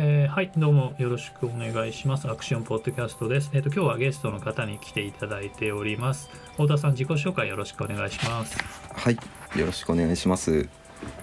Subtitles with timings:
[0.00, 2.30] えー、はい、どうもよろしくお願いします。
[2.30, 3.50] アクションポッドキャストです。
[3.52, 6.30] えっ、ー、と今日はゲストの方に来ていただいております。
[6.52, 8.56] 太田さん自己紹介よろしくお願いします。
[8.94, 9.18] はい、
[9.58, 10.68] よろしくお願いします。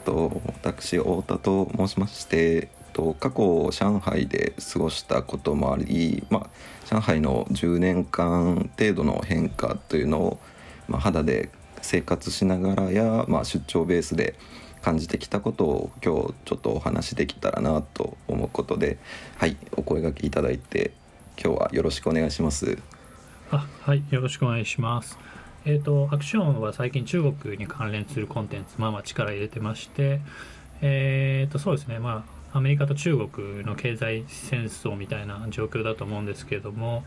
[0.04, 6.50] と私太田と申しまして、と過去上海で過ごしたこともあり、まあ
[6.94, 10.40] 上海の10年間程度の変化というのを
[10.90, 11.50] まあ肌で
[11.82, 14.36] 生活しながらやまあ出張ベースで
[14.86, 19.00] 感じてきたことを今日ちょっとお話できたらなと思うことで
[19.36, 20.92] はいお声がけいただいて
[21.44, 22.78] 今日はよろしくお願いします。
[23.50, 25.18] あはいよろしくお願いします。
[25.66, 30.22] えっ、ー、とアクションは最近中国に関連するコンテンツまあまあ力入れてまして
[30.82, 37.04] えっ、ー、とそうですねまあアメリカと中国の経済戦争みたいな状況だと思うんですけれども、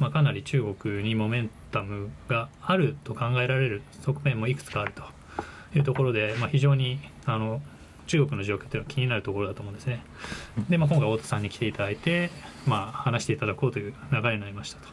[0.00, 5.04] まあ、かなり中国にモメンタムがあると考えられる側面もいくつかあると
[5.78, 6.98] いうところで、まあ、非常に
[7.34, 7.62] あの
[8.06, 10.02] 中国の状況というのは気になるところだと思うんですね。
[10.68, 12.30] で、まあ、今回太田さんに来ていただいて、
[12.66, 14.88] まあ、話していただこうという流れになりましたと。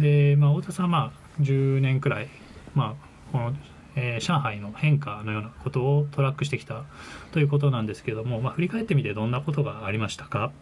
[0.00, 2.28] で、まあ、太田さんはまあ10年くらい、
[2.74, 3.56] まあ、この、
[3.96, 6.84] えー、上海の変化のようなことをトラックしてきた
[7.32, 10.52] ということなんですけども、まあ、振り返ってみてどんなことがありましたか？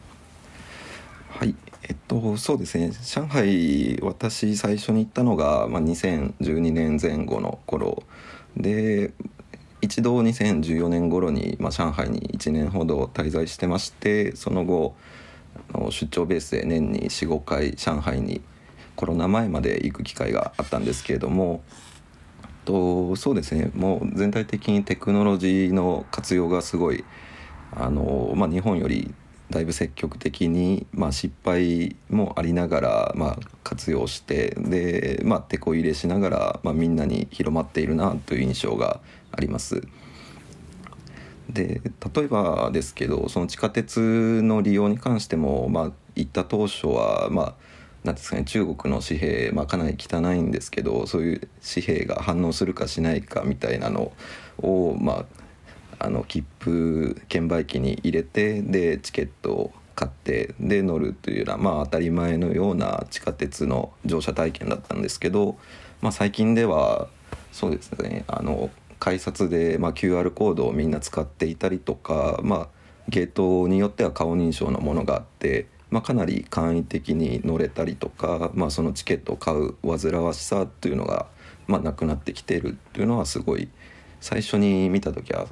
[1.28, 8.04] はいえっとそうですね上海私最初に行ったのが、まあ、2012年前後の頃
[8.56, 9.12] で
[9.80, 14.96] 一度2014年頃に、まあ、上海に1年ほど滞在してましてその後
[15.90, 18.40] 出張ベースで年に45回上海に
[18.94, 21.62] コロナ前まで行く機会があったんですけれども
[22.64, 27.04] とそうですねもう全体的にテクノロジーの活用がすごい
[27.72, 29.14] あの、まあ、日本より
[29.50, 39.82] だいぶ積極的に、まあ、失敗もありながら、まあ、活用してで、まあ、手こ入れしながら、まあ、みんなに広まっているなという印象があります。
[41.48, 41.80] で
[42.14, 47.54] 例えばですけどその地下鉄の利用に関しても、まあ、行った当初は、まあ、
[48.02, 54.12] なんですかね中国の紙幣、まあ、かなり汚いんですけどそういう紙幣が反応するかしないかみたいなの
[54.58, 55.24] を、まあ、
[55.98, 65.56] あの切符券売機に入れてでチケットを買ってで乗るというような、まあ、当たり前のような地下鉄の乗車体験だったんですけど、
[66.02, 67.08] まあ、最近では
[67.50, 72.68] そうですねあの改札で、まあ、QR コードをみんな使っていたりとか、まあ、
[73.08, 81.26] ゲートによっては顔認証のものがあって、まあ、かなり簡易的に乗れたりとか、まあ、そのチケットを買う煩わしさというのが、
[81.66, 83.68] まあ、なくなってきているというのはすごい
[84.20, 85.46] 最初に見た時は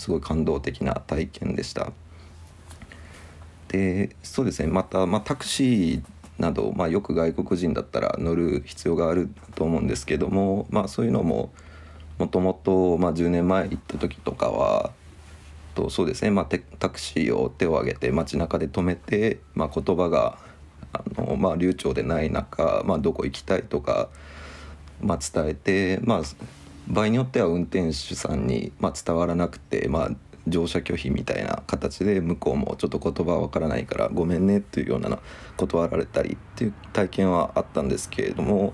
[0.00, 1.92] すごい感動的な体験でした。
[3.68, 6.02] でそうですねまた、まあ、タクシー
[6.38, 11.52] など、まあ、よく外国人だったら乗る必要があると思うんですけども、まあ、そういうのも
[12.18, 14.90] もともと10年前行った時とかは
[15.74, 20.38] とそうですね、まあ、タクシーを手を挙げて街中で止めて、まあ、言葉が
[20.92, 24.08] あの、まあ、流暢でない中、まあ、どこ行きたいとか、
[25.02, 26.22] まあ、伝えて、まあ、
[26.90, 30.10] 場合によっては運転手さんに、まあ、伝わらなくて、まあ、
[30.48, 35.18] 乗車拒否みたいな形で向こうもちょっと言葉わからないからごめんねっていうような
[35.56, 38.72] 断られたりっていう体験はあったんですけれども、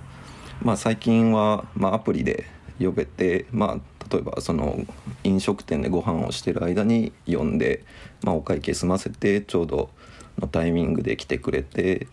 [0.62, 2.47] まあ、最近は、ま、アプリで
[2.81, 4.78] 呼べて、まあ、例えばその
[5.22, 7.84] 飲食店でご飯をしてる間に呼んで、
[8.22, 9.91] まあ、お会計済ませてちょうど
[10.38, 12.06] のタイミングで来てくれて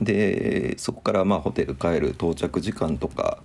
[0.00, 3.42] でそこからまあホテル帰る到着時間とか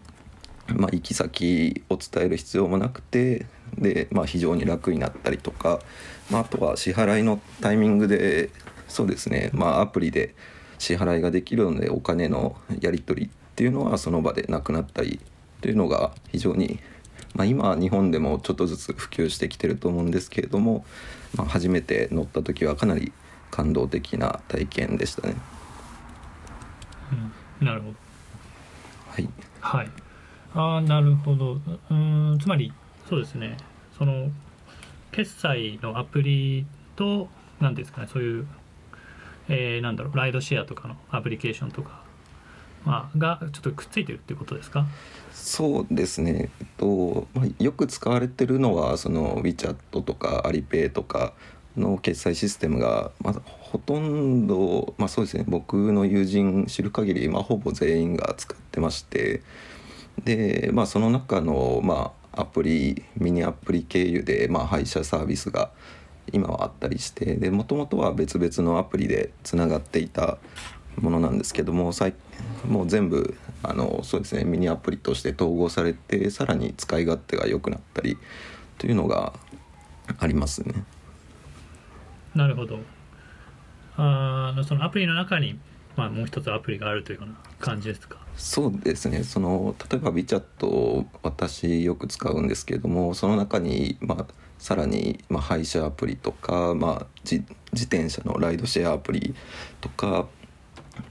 [0.76, 3.46] まあ、行き先を伝える必要もなくて
[3.78, 5.80] で、まあ、非常に楽になったりとか、
[6.30, 8.50] まあ、あとは支払いのタイミングで
[8.88, 10.36] そうですね、まあ、アプリで
[10.78, 15.20] 支払いができるのでお金のやり取りっていうのはその場でなくなったり
[15.62, 16.80] というのが非常に、
[17.34, 20.86] まあ、今日本でもちょっとずつ普及してきてると思うんですけれども、
[21.36, 23.14] まあ、初めて乗った時はかなり
[23.50, 25.36] 感動的な体験でしたね。
[27.62, 27.96] うん、なるほど。
[29.12, 29.30] はい。
[29.62, 30.05] はい。
[30.56, 31.60] ああなるほど。
[31.92, 32.74] うんつまり
[33.10, 33.58] そうですね。
[33.98, 34.30] その
[35.12, 36.66] 決済のアプリ
[36.96, 37.30] と
[37.60, 38.48] 何ですかねそういう、
[39.48, 42.02] えー、なんだろうライドシェアとかのアプリケーションとか、
[42.84, 44.86] まあ、がちょっとくっついてるっていうことですか？
[45.32, 51.34] そうですね、とまあ、よく使われてるのはその WeChat とかアリペイとか
[51.78, 55.46] の決済システムが、まあ、ほとんど、まあ、そうですね。
[55.48, 59.42] 僕の友人知る限り、まあ、ほぼ全員が使ってまして
[60.24, 65.72] で、まあ、その中の、まあ、アプリミニアプリ経由で、まあ、配車サービスが
[66.32, 70.38] 今はあったりしてもともとは別々のアプリでつながっていた
[71.00, 71.92] ものなんですけども
[72.68, 78.18] もう全部あのそうですねミニアプリとして統合されてさらに使い勝手が良くなったり
[78.78, 79.34] というのが
[80.18, 80.74] ありますね。
[82.34, 82.80] なるほど
[83.98, 85.58] あのそのアプリの中に、
[85.96, 88.18] まあ、もう一つアプリがあるというような感じですか？
[88.38, 89.24] そうですね。
[89.24, 94.26] その例えば WeChat を私よく使うんですけれどもその中に、まあ、
[94.58, 99.36] さらに、まあ、配車アプリとか、まあ、自自転車のライドシェアアプリ
[99.82, 100.28] とか、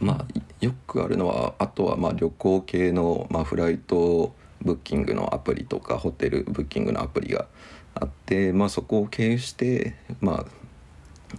[0.01, 7.47] まあ、よくあるのはあとはまあ旅行系の、まあ、フライトブッキングのアプリとかホテルブッキングのアプリが
[7.95, 10.47] あって、まあ、そこを経由して、まあ、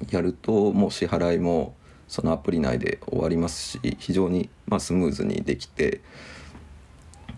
[0.09, 1.75] やるともう支払いも
[2.07, 6.01] そのアプリ内で終わりますし非常にまあスムーズにできて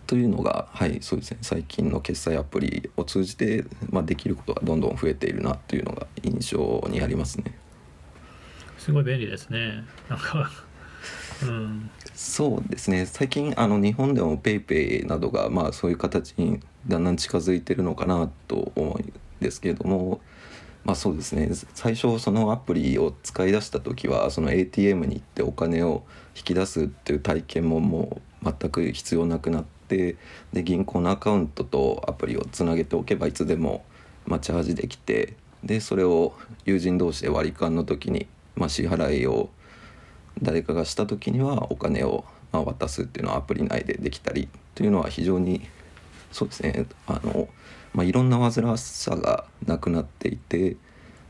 [0.08, 1.38] というのがはいそうですね。
[1.42, 7.54] 最近の決済アプリを通じて、まあ、できることがどんどん増えているなというのが印象にありますね。
[8.78, 9.84] すごい便利ですね。
[10.10, 10.50] なんか
[11.44, 11.90] うん。
[12.13, 13.06] そうですね。
[13.06, 20.22] 最近あの日本でも PayPay などがまあそういう形にだんだん近づいてるのかなと思うんですけれども
[20.88, 21.50] まあそうですね。
[21.74, 30.16] 最初そのアプリを使い出した時はその ATM に行ってお金を引き出すっていう体験ももう全く必要なくなって
[30.54, 33.84] で銀行のアカウントとアプリをつなげておけばいつでも
[34.25, 39.50] まあチャージできてでそれを友人同士で割り勘の時にまあ支払いを
[40.42, 42.24] 誰かがした時にはお金を
[42.54, 45.68] ま渡すっていうのはアプリ内でできたりというのは非常に
[46.31, 46.86] そうですね。
[47.07, 47.48] あの、
[47.98, 50.78] まあ、いろんな煩わしさがなくなっていて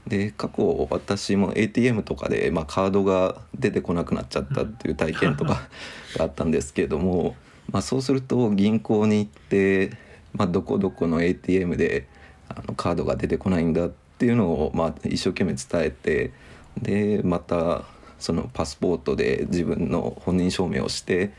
[0.06, 5.62] で過去私も ATM とかで、まあ、カードが出てこなくなっちゃったっていう体験とか
[6.18, 7.38] があったんですけれども、
[7.72, 9.92] まあ、そうすると銀行に行って、
[10.34, 12.06] まあ、どこどこの ATM で
[12.50, 16.32] あのカードが出てこないんだっていうのを、まあ、一生懸命伝えて
[16.82, 17.86] でまた
[18.20, 21.32] そのパスポートで自分の本人証明をして、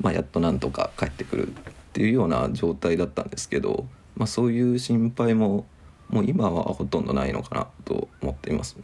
[0.00, 1.52] まあ、やっとなんとか帰ってくるっ
[1.92, 5.66] ていうような状態だったんですけど、まあ、そういう心配も
[6.08, 8.76] もう今はほとんどないのかなと思っています。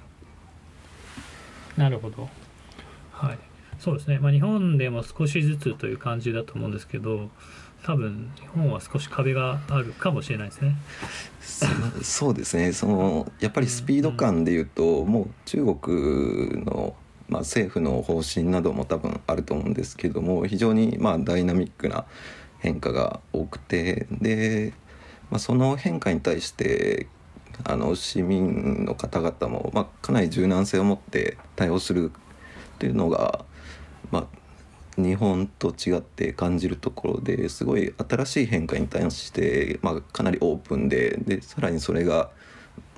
[1.77, 2.29] なるほど。
[3.13, 3.39] はい。
[3.79, 7.31] そうですね、まあ、日本でも少しずつという感じだと思うんですけど
[7.85, 10.77] 多分日本は少し壁があるかもしれないですね。
[11.41, 11.67] そ
[12.05, 12.73] そうですね。
[12.73, 16.95] そのやっぱりスピード感でいうと、もう中国の、
[17.29, 22.05] まあ、政府の方針なども多分あると思うんですけども非常にまあダイナミックな
[22.61, 24.75] 変化が多くてで、
[25.33, 27.07] まあ、その変化に対して
[27.65, 32.13] あの市民の方々も、まあ、かなり柔軟性を持って対応する
[32.79, 33.47] というのが、
[34.11, 42.31] まあ、日本と違って感じるところですごい新しい変化に対して、まあ、かなりオープンででさらにそれが、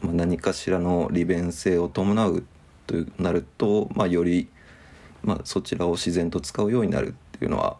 [0.03, 2.45] 何かしらの利便性を伴う
[2.89, 4.49] となると、まあ、より、
[5.23, 7.77] まあ、そちらを自然と使うようになるっていうのは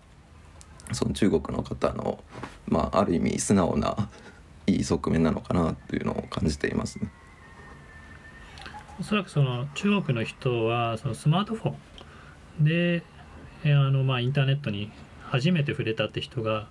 [0.93, 2.23] その中国の方の、
[2.69, 4.09] まあ、ある意味素直な
[4.67, 7.11] いい側面なのかなというのを感じていますね。
[9.01, 11.75] おそらくその中国の人はそのスマートフォ
[12.61, 13.03] ンで
[13.65, 14.91] えーあのまあインターネットに
[15.23, 16.69] 初めて触れたって人が、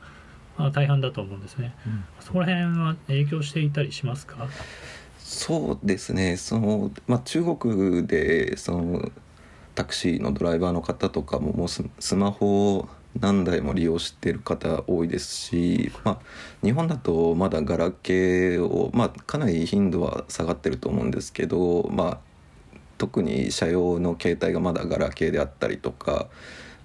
[0.57, 1.75] まあ、大半だと思うんですね。
[2.19, 4.47] そこら辺は影響していたりしますか？
[5.19, 9.11] そうですねその、まあ、中国でその
[9.75, 16.19] タクシーのドライバーの方とかももうススマホを何台も利用してる方多いですし、まあ、
[16.63, 22.17] 日本だとまだガラケーを、まあ、かなり頻度は下がってると思うんですけど、まあ、
[22.97, 26.27] 特に車用の携帯がまだガラケーであったりとか、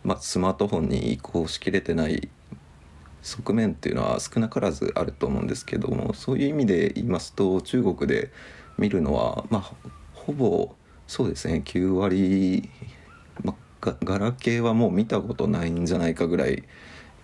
[0.05, 2.29] まあ、スマートフォンに移行しきれてない
[3.23, 8.31] 側面っていうのは少なからずあると思うんですけどもそういう意味で言いますと中国で
[8.79, 9.73] 見るのはまあ
[10.15, 10.75] ほぼ
[11.07, 12.69] そうですね9割、
[13.81, 16.65] ガラケーはもう見たことないんじゃないかぐらい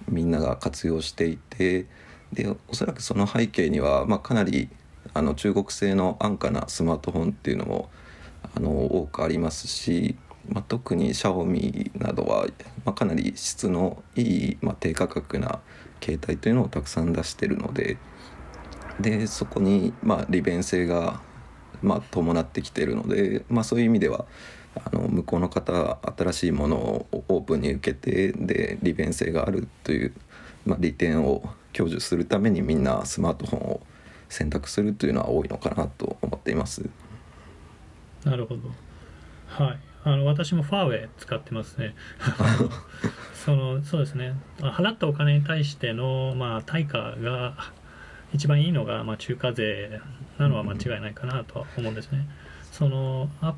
[0.09, 1.87] みんなが活用していて
[2.33, 4.69] でおそらくその背景には、まあ、かなり
[5.13, 7.91] あの中国製の安価なスマートフォンっていうのも
[8.57, 10.17] あの多くありますし、
[10.49, 12.47] まあ、特にシャオミなどは、
[12.85, 15.61] まあ、かなり質のいい、まあ、低価格な
[16.03, 17.97] 携帯というのをたくさん出してるので
[19.01, 21.21] でそこに、ま、利便性が、
[21.83, 24.25] ま、伴ってきてるので、ま、そういう意味では
[24.77, 30.15] あの向こうの方は新しいものをオープンに受けてで利便性があるという、
[30.67, 33.81] まあ、利点を享受するためにみんなスマートフォンを
[34.29, 36.89] 選択するというのは多いのかなと思っています。
[38.25, 38.63] なるほど。
[39.47, 39.79] はい。
[40.07, 41.95] あの私もファーウェイ使ってますね。
[43.45, 44.35] そのそうですね。
[44.59, 47.73] 払ったお金に対しての、まあ、対価が
[48.33, 50.01] 一番いいのが、まあ、中華税
[50.39, 52.29] なのは間違いないかなとは思うんですね。
[52.73, 53.55] そのア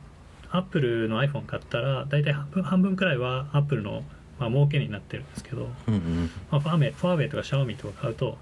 [0.50, 4.02] アップルの iPhone 買ったら大体半分半分くらいはアップルの、
[4.38, 6.30] まあ儲けになってるんですけど、うんうん。
[6.50, 8.36] まあ、ファーウェイファーウェイとかシャオミとか買うと、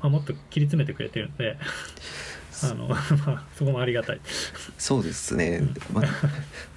[0.00, 1.56] まあ、もっと切り詰めてくれてるんで
[2.62, 4.20] あのまあそこもありがたい。
[4.78, 6.04] そうですね、まあ、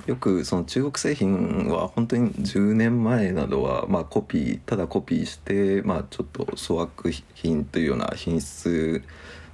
[0.08, 9.04] よくその中国製品は本当に10年前などはまあコピーただコピーしてまあちょっと粗悪品というような品質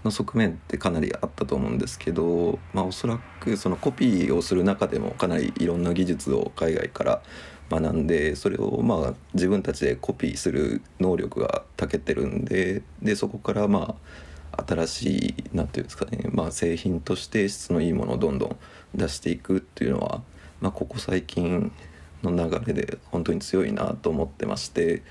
[0.04, 7.22] の側面ってかなりあったと思うんですけど、まあ、おそらくそのコピーをする中でもかなりいろんな技術を海外から
[7.70, 13.96] 学んでそれをまあ自分たちでコピーする能力が長けてるんででそこからま
[14.52, 18.58] あ新しい何て言うんですかね、まあ、製品として質のいいものをどんどん
[18.94, 20.22] 出していくっていうのは、
[20.62, 21.72] まあ、ここ最近
[22.22, 25.02] の流れで本当に強いなと思ってまして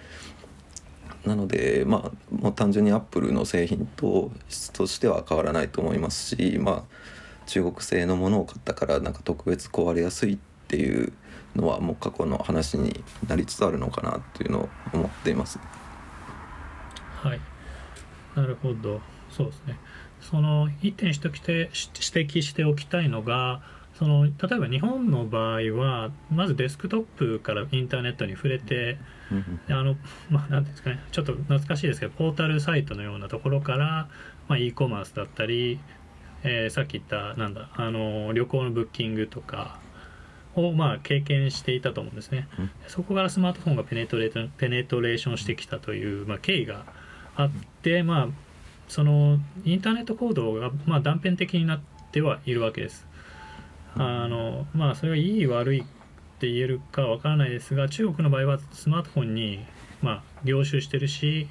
[1.27, 10.39] なのでまあもう単純にアップルの製品と質としては変わらないと思いますしまあ中国製のものを買ったからなんか特別壊れやすいっ
[10.69, 11.13] ていう
[11.55, 15.59] のはもう過去の話になりつつあるのかなっていうのを思っています。
[17.23, 17.41] はい
[18.35, 19.01] なるほど
[19.31, 19.79] そうですね
[20.21, 23.63] その一点指摘しておきたいのが
[24.03, 28.99] その例えば日本の場合はまずデスクトップからインターネットに触れて
[29.69, 29.95] あの
[30.29, 34.09] まあですかねちょっと懐かしいですけどポータルサイトのようなところから、
[34.49, 35.79] まあ、e コマースだったり、
[36.43, 39.79] えー、さっき言ったなんだあの旅行のブッキングとか
[40.57, 42.49] をまあ経験していたと思うんですね、
[42.89, 46.85] そこからスマートフォンがペネトレーペネトレーションしてきたという、まあ、経緯が
[47.37, 47.51] あっ
[47.83, 48.29] て、まあ、
[48.89, 51.81] そのインターネット行動がまあ断片的になっ
[52.11, 53.07] てはいるわけです。
[53.97, 55.85] あのまあそれがいい悪いっ
[56.39, 59.65] て言えるかわからないですが中国の場合はスマートフォンに
[60.01, 61.49] まあ凝集してるし、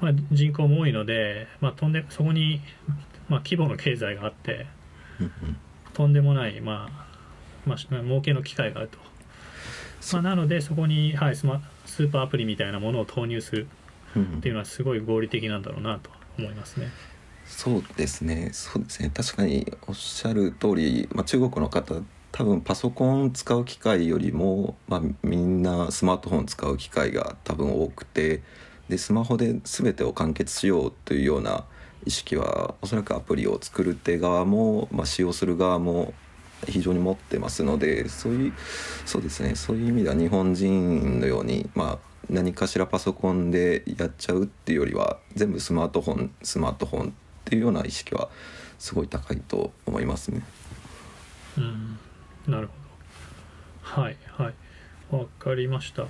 [0.00, 2.60] まあ、人口も多いので、まあ、飛んでそこに、
[3.28, 4.66] まあ、規模の経済があって
[5.94, 7.06] とんでもないまあ
[7.66, 8.98] まあ、儲けの機会があると、
[10.12, 13.66] まあ、なのでそこに、はい、スマスーパーアプリみたいなものを投入する
[14.16, 16.90] っていうのはすごい合理的なんだろうなと思いますね。
[17.46, 18.50] そうですね。
[18.52, 19.10] そうですね。
[19.14, 21.94] 確かにおっしゃる通り、まあ、中国の方
[22.32, 28.42] 多分パソコン使う機会よりも、まあ、みんなスマートフォン使う機会が多分多くて
[28.88, 31.64] でスマホで全てを完結しようというような
[32.04, 36.12] 意識はおそらくアプリを作る手側も、まあ、使用する側も
[36.66, 38.52] 非常に持ってますのでそういう
[39.04, 39.54] そうですね。
[39.54, 47.14] そういう意味では日本人のようにまあ何かしらパソコンでやっちゃうっていうよりは全部スマートフォンスマートフォン
[47.46, 48.28] っていうような意識は
[48.78, 50.42] すごい高いと思いますね。
[51.56, 51.98] うん。
[52.48, 52.72] なるほ
[53.96, 54.02] ど。
[54.02, 54.54] はいはい。
[55.14, 56.06] わかりました。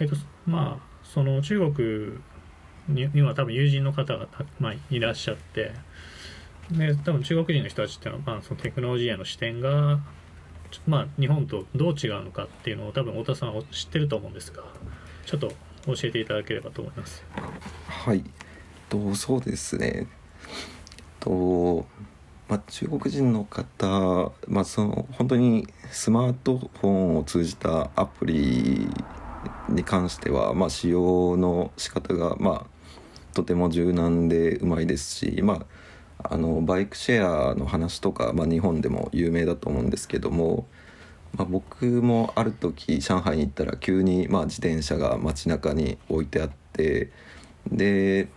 [0.00, 0.16] えっと
[0.46, 2.18] まあその中国
[2.88, 4.26] にには多分友人の方が
[4.58, 5.72] まあ、いらっしゃって
[6.72, 10.00] で多分中国人の人たちっていうのは、まあ、そのテクノロジーへの視点が、
[10.86, 14.64] まあ、日本とどう違うのかっていうのを多分太田さんは知ってると思うんですが
[15.26, 15.52] ちょっと
[15.86, 17.24] 教えていただければと思います。
[17.86, 18.24] はい。
[18.88, 20.08] とそうですね
[21.20, 21.86] と、
[22.48, 28.88] まあ、中国人の方、まあ、その本当にスマートフォンを通じたアプリ
[29.68, 32.80] に関しては、まあ、使用の仕方がまあ
[33.34, 35.64] とても柔軟でうまいですし、ま
[36.22, 40.66] あ、あのバイクシェアの話とか、ま、日本でも有名だと思うんですけども、
[41.36, 47.10] ま、僕もある時上海に行ったら急にまあ自転車が街中に置いてあって
[47.70, 48.28] で、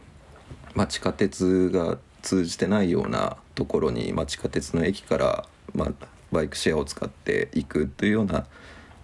[0.76, 5.92] ま、地下鉄が通じてないようなところに、まあ、地下鉄の駅から、まあ、
[6.32, 8.48] バイクシェアを使っていくというような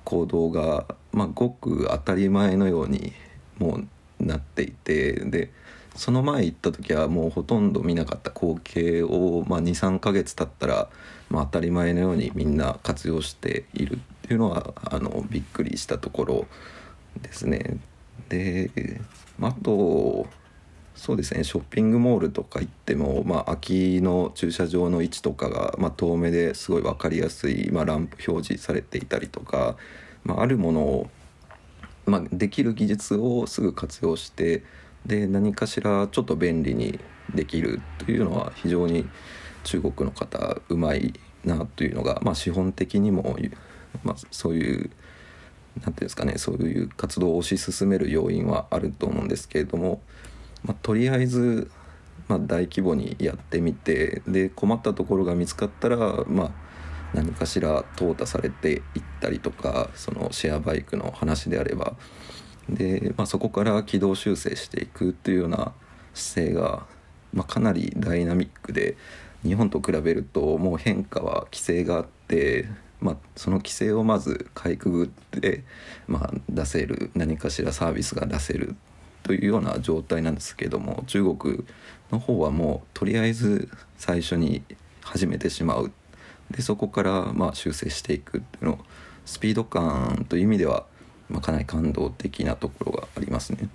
[0.05, 3.13] 行動が、まあ、ごく当たり前のように
[3.59, 3.81] も
[4.19, 5.51] うなっていてで
[5.95, 10.89] その前行った時はもうほとんど見なかった光景を、まあ、23ヶ月経ったら、
[11.29, 16.47] まあ、当たり前のようにみんな活用しているっていうのはあのびっくりしたところ
[17.21, 17.77] ですね。
[18.29, 18.71] で
[19.41, 20.27] あと
[20.99, 21.45] そうですね。
[21.45, 29.77] ショッピングモールとか行っても、まあ、空きの駐車場の位置とかが、まあ、遠目ですごい分かりやすい、まあ、ランプ表示されていたりとか、
[30.25, 31.09] まあ、あるものを、
[32.05, 34.63] まあ、できる技術をすぐ活用して
[35.05, 36.99] で何かしらちょっと便利に
[37.33, 39.07] できるというのは非常に
[39.63, 41.13] 中国の方うまい
[41.45, 43.37] なというのが、まあ、資本的にも、
[44.03, 44.89] まあ、そういう
[45.77, 50.01] 何ていうんですかねそういう活動を推し進める要因はあると思うんですけれども、
[50.63, 51.69] まあ、とりあえず、
[52.27, 55.97] まあ、大規模にやってみてで困ったところが見つかったら、
[56.27, 56.51] まあ、
[57.13, 58.81] 何かしら淘汰されていっ
[59.19, 61.95] たりとかそのシェアバイクの話であれば。
[62.69, 65.73] で、まあ、そこから軌道修正していくっていうような
[66.13, 66.85] 姿勢が、
[67.33, 68.95] まあ、かなりダイナミックで
[69.43, 72.67] 日本と比べるともう変化は規制があって、
[72.99, 75.63] まあ、その規制をまずかいくぐって、
[76.07, 78.75] まあ、出せる何かしらサービスが出せる
[79.23, 81.63] というような状態なんですけども中国
[82.11, 84.63] の方はもうとりあえず最初に
[85.01, 85.91] 始めてしまう
[86.51, 88.79] でそこからまあ修正していくっていうの
[89.25, 90.85] スピード感という意味では、
[91.29, 93.69] まあ、かなり感動的なところがありますね。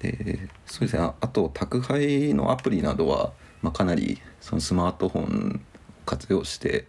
[0.00, 5.60] でそうですねあと宅配のアプリなどは、まあ、かなりそのスマートフォン
[6.04, 6.86] 活用して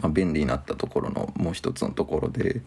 [0.00, 2.62] まあ、便利になったところのもう一つのところで、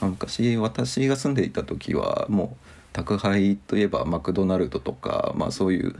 [0.00, 5.94] まあ、昔私が住んでいた時はもう宅配といえばマクドナルドとか、まあ、そういう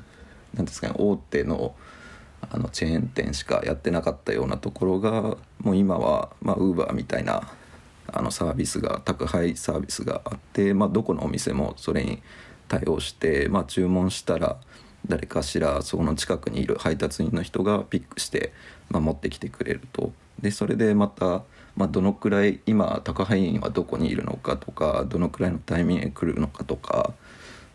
[0.55, 1.75] なんですかね大手の
[2.51, 7.49] あのチェーン店しかやってなかったようなところがもう今はウーバーみたいな
[8.07, 12.23] あのサービスが宅配サービスがあって、まあ、どこのお店もそれに
[12.69, 14.57] 対応して、まあ、注文したら
[15.07, 18.53] 誰かしらその近くにいる配達員の人がピックして、
[18.89, 20.13] まあ、持ってきてくれると。
[20.41, 21.43] でそれでまた、
[21.79, 27.15] まあ、どのくらい今宅配員はどこにいるのかとかどのくらいのタイミングで来るのかとか。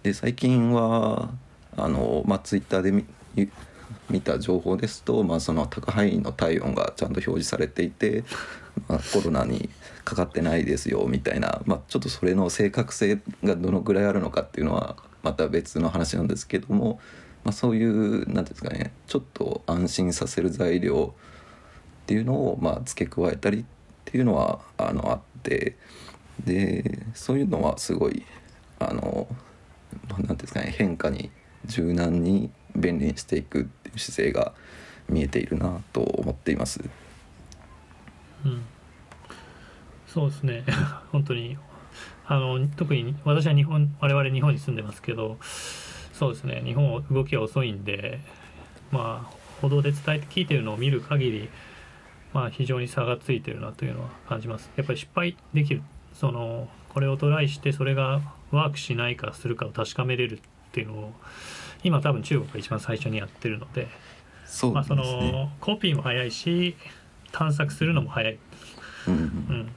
[0.04, 1.30] で最近は
[1.78, 3.06] あの、まあ、ツイッターで見
[4.10, 8.26] 見た情報ですと、まあ、その宅配員の体温がちゃんと表示されていて、
[8.90, 9.70] まあ、コロナに
[10.04, 17.00] かかってないですよみたいな、まあ、ちょっとそれの正確性がどのくらいあるのかっていうのはまた別の話なんですけども、
[17.46, 21.14] まあ、そういう何ですかねちょっと安心させる材料
[22.04, 23.66] っていうのをまあ付け加えたり
[24.14, 25.76] っていうのはあのあって
[26.46, 28.24] でそういうのはすごい
[28.78, 29.28] あの
[30.12, 31.32] 何ていうんですかね変化に
[31.66, 34.54] 柔軟に便利にしていくっていう姿勢が
[35.10, 36.82] 見えているなと思っています。
[38.46, 38.62] うん、
[40.06, 40.64] そうですね。
[41.12, 41.58] 本当に。
[42.28, 45.38] あの特に私は日本我々日本に住んでますけど
[46.14, 46.62] そうですね。
[46.64, 48.20] 日本動きが遅いんで
[48.92, 51.50] まあ報道で伝えて聞いてるのを見る限り
[52.34, 54.70] まあ、非常に差がついてるなというのは感じます。
[54.76, 55.82] やっぱり失敗できる。
[56.14, 58.22] そのこれをトライしてそれが
[58.52, 61.14] ワークしないかするかを確かめれるっていうのを
[61.84, 63.88] 今多分中国が一番最初にやってるので
[64.46, 66.76] そう、ね、まあ、そのコピーも早いし
[67.32, 68.38] 探索するのも早い。
[69.08, 69.72] うん、うん、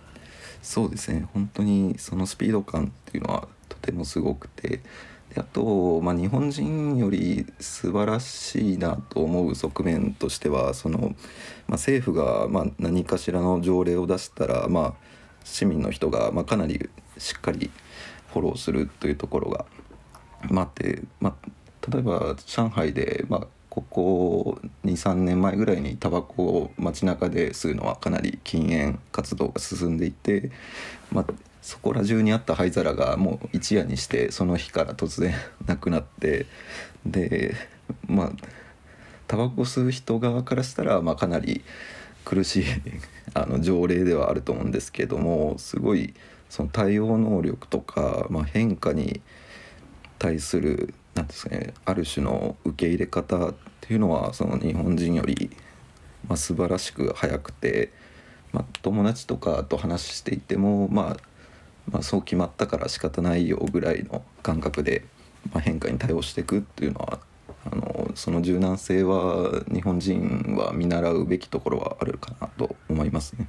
[0.62, 1.26] そうですね。
[1.32, 4.80] 本当にそのスピード感っていうのはとてもすごくて
[5.38, 11.12] あと、まあ、日本人より素晴らしいなと思う側面としてはその、まあ、
[11.72, 14.94] 政府がま何かしらの条例を出したら、まあ、
[15.44, 17.70] 市民の人がまかなりしっかり
[18.32, 19.66] フォローするというところが、
[20.50, 30.50] まあ、って、まあ、例えば上海で、まあ、ここ23年前ぐらいにタバコを街中で吸うのはかなり禁煙活動が進んでいて、
[31.12, 31.26] まあ、
[31.66, 35.34] そこら中にあった灰皿がもう一夜にしてその日から突然
[35.66, 36.46] なくなって
[37.04, 37.56] で
[38.06, 38.32] まあ
[39.26, 41.64] タバコ吸う人側からしたら、まあ、かなり
[42.24, 42.64] 苦しい
[43.34, 46.14] あの条例ではあると思うんですけどもすごい
[46.48, 49.20] その対応能力とか、まあ、変化に
[50.20, 55.50] 対するなんですかねある種の受け入れ方っていうのはその日本人より、
[56.28, 57.90] まあ、素晴らしく早くて、
[58.52, 61.35] まあ、友達とかと話していてもまあ
[61.90, 65.04] まあ、そう決まったから仕方ないよぐらいの感覚で、
[65.52, 67.20] まあ、変化に対応していくっていうのは
[67.70, 73.48] あのその柔軟性は日本人は見習うべきところはあるかなと思いますね。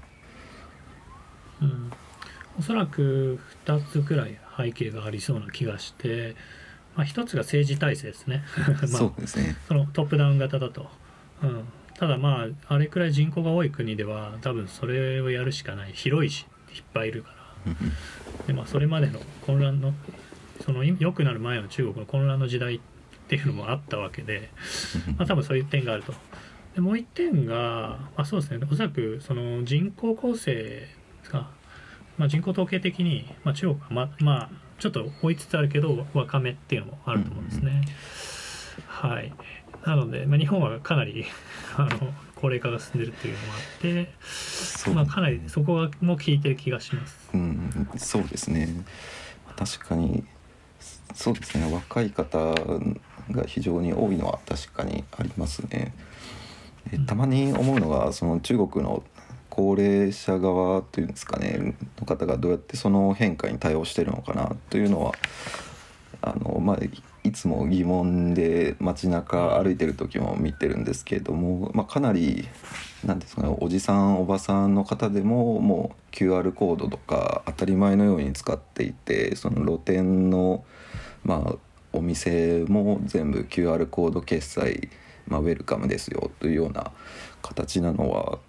[1.62, 1.91] うん、
[2.60, 6.36] おそらく2つくらい背景がありそうな気がして、
[6.95, 8.43] まあ、1つが政治体制ですね。
[8.67, 9.56] まあ、そうですね。
[9.67, 10.89] そのトップダウン型だと、
[11.43, 11.63] うん、
[11.95, 15.91] ただまああれくらい人口が多い国では多分それをやるしかない。
[15.93, 17.37] 広いしいっぱいいるから
[18.45, 19.93] でまあ、それまでの混乱の
[20.63, 22.80] その良くなる前の中国の混乱の時代っ
[23.27, 24.49] ていうのもあったわけで、
[25.17, 26.13] まあ、多分そういう点があると。
[26.75, 28.65] でもう一点が、まあ、そうですね。
[28.71, 30.88] おそらくその人口構成
[31.32, 31.49] が、
[32.17, 34.49] まあ、人口統計的に、まあ、中国はままあ
[34.80, 37.82] ちょっと追いつつあるけど若めっていうのもあると思うんですね。
[38.86, 39.34] はい、
[39.86, 41.25] なので、まあ、日本はかなり
[41.75, 44.10] あの高齢化が進んでるっていうのもあって
[44.93, 47.30] まあ、かなりそこも効いてる気がします。
[47.34, 48.69] うん、そうですね
[49.56, 50.23] 確かに
[51.13, 52.38] そうですね若い方
[53.32, 55.93] が非常に多いのは確かにありますね。
[57.06, 59.04] たまに思うのがその中国の
[59.50, 65.13] 高齢者側というんですかねの方がどうやってその変化に対応してるのかなというのは
[66.21, 66.78] あのまあ
[67.27, 72.47] いつも疑問で街中歩いてる時も見てるんですけれども、まあ、かなり
[73.03, 80.63] 何ですかねおじさんおばさんの方でももう QR コードとか当たり前のように使っていてその露店の
[81.23, 81.55] まあ
[81.91, 84.89] お店も全部 QR コード決済、
[85.27, 86.91] まあ、ウェルカムですよというような
[87.41, 88.39] 形なのは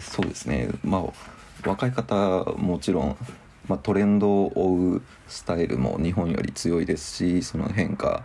[0.00, 0.68] そうですね。
[0.82, 3.16] まあ若い方もちろん
[3.70, 8.24] まあ、トレンドを追うスタイルも日本より強いですしその変化、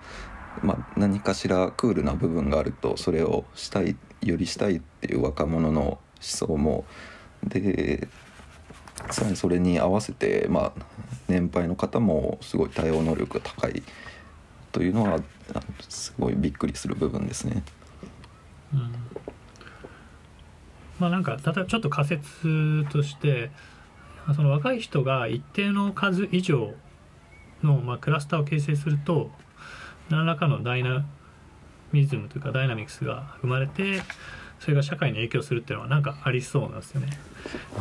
[0.64, 6.86] まあ、何かしらクールな部分があるとそれをしたいよりしたいっていう若者の思想も
[7.44, 8.08] で
[9.12, 10.82] さらにそれに合わせて、まあ、
[11.28, 13.84] 年配の方もすごい対応能力が高い
[14.72, 15.20] というのは
[15.88, 17.62] すごいびっくりする部分ですね。
[18.74, 18.96] うん
[21.00, 23.52] まあなんか例えばちょっと仮説として
[24.34, 26.74] その若い人が一定の数以上
[27.64, 29.30] の、まあ、クラスターを形成すると
[30.10, 31.06] 何らかのダイナ
[31.92, 34.02] ミズムというかダイナミクスが生まれて
[34.60, 37.10] それが社会に影響するっていうのはなんかありそうなんですよね。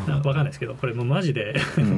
[0.07, 1.55] なんか分かんないですけどこれもうマジで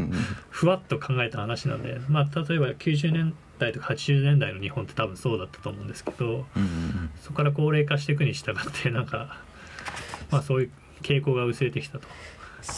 [0.51, 6.47] ふわっと考えた話なんで、まあ、例えば90年代とか80年代の日本って多分そうだったと思うんですけど、
[7.23, 9.39] そこから高齢化していくに従ってなんか、
[10.31, 10.71] まあ、そういう
[11.03, 12.07] 傾向が薄れてきたと。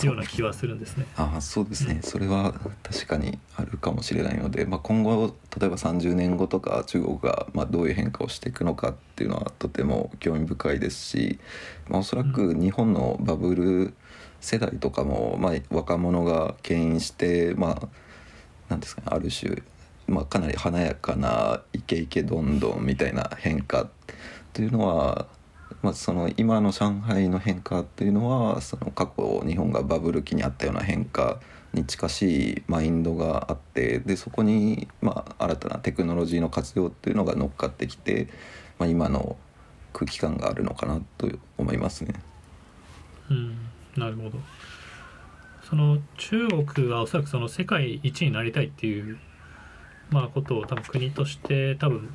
[0.07, 1.07] ような気はするんですね。
[1.17, 11.39] あそうですね、うん、それは確かにあるかもしれないので、まあ、今後例えば30年後とか中国がまあどういう変化をしていくのかっていうのはとても興味深いですし、
[11.89, 13.95] まあ、おそらく日本のバブル
[14.41, 17.89] 世代とかも、まあ、若者が牽引してまあ
[18.69, 19.63] なんですかねある種、
[20.07, 23.89] まあ、かなり華やかなイケイケどんどんみたいな変化
[24.53, 25.27] というのは
[25.83, 31.41] まあ、その今の上海の変化っていうのはその過去日本がバブル期にあったような変化
[31.73, 38.29] に近しいマインドがあってでそこにまあ新たなテクノロジーの活用っていうのが乗っかってきて、
[38.79, 39.37] まあ、今の
[39.93, 42.15] 空気感があるのかなと思いますね。
[43.31, 43.59] うん
[43.97, 44.39] なるほど
[45.69, 49.19] その中国はおそらくその世界一になりたいっていう、
[50.11, 52.09] まあ、ことを多分国として多分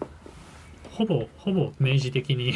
[0.92, 2.54] ほぼほぼ明示的に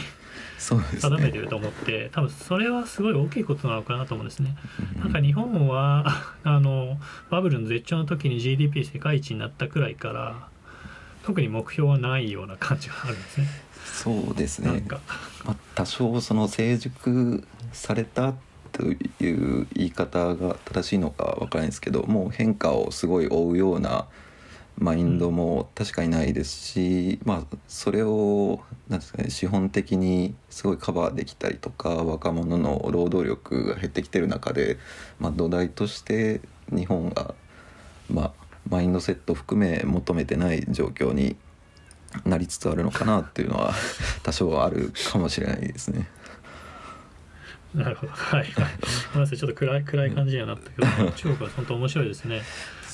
[0.57, 4.55] 定めてると思って、ね、多分それはすごい大きいことなのかなと思うんですね。
[4.99, 6.05] なんか日本は
[6.43, 6.97] あの
[7.29, 10.47] バブルの絶頂の時に GDP 世界一になったくらいから
[11.23, 13.47] 特に目標はないような感じがあるんですね。
[13.85, 14.83] そうですね。
[15.45, 18.33] まあ、多少その成熟された
[18.71, 18.95] とい
[19.31, 24.05] う言い方が正しいのかわからないですけどもう変化をすごい追うような
[24.77, 34.77] マインドも確かにないですし、まあそれをなんですかね資本的にすごいカバーできたりとか若者の労働力が減ってきてる中で、
[35.19, 37.33] まあ、土台として日本が、
[38.09, 38.33] まあ、
[38.69, 41.35] マインドセット含め求めてない状況に
[42.25, 43.73] なりつつあるのかなっていうのは
[44.23, 46.07] 多少あるかもしれないですね。
[47.73, 52.41] なるほどはいはいごめんなさいちょっと暗い暗い感じにはなったけど中国は本当面白いですね。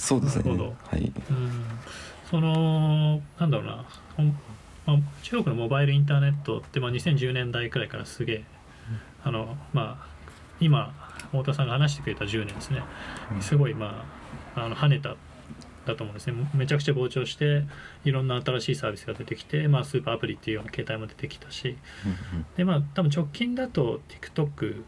[0.04, 0.52] そうですね。
[0.52, 1.14] はい。
[1.30, 1.64] うん、
[2.30, 3.86] そのなんだろうな、
[4.86, 8.44] まあ、中国のモバイルインターネットって、まあ、2010年代くらいからすげえ、
[9.24, 10.08] あのまあ
[10.60, 10.94] 今
[11.32, 12.84] 太田さんが話してくれた10年ですね。
[13.40, 14.04] すごいま
[14.56, 15.16] ああの跳ねた
[15.86, 16.34] だと思うんですね。
[16.54, 17.64] めちゃくちゃ膨張して
[18.04, 21.78] いろんな新しいサービスが出てきて、まあ、スーパーアプリっていうような携帯も出てきたし、
[22.58, 24.84] でまあ多分直近だと TikTok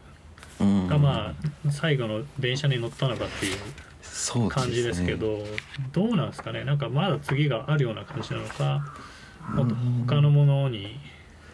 [0.88, 1.34] がま
[1.66, 3.56] あ最後の電車に乗ったのかっていう
[4.50, 5.44] 感じですけど、ね、
[5.92, 6.64] どうなんですかね？
[6.64, 8.94] なんかまだ次があるような感じなのか
[9.54, 9.74] もっと
[10.06, 10.98] 他のものに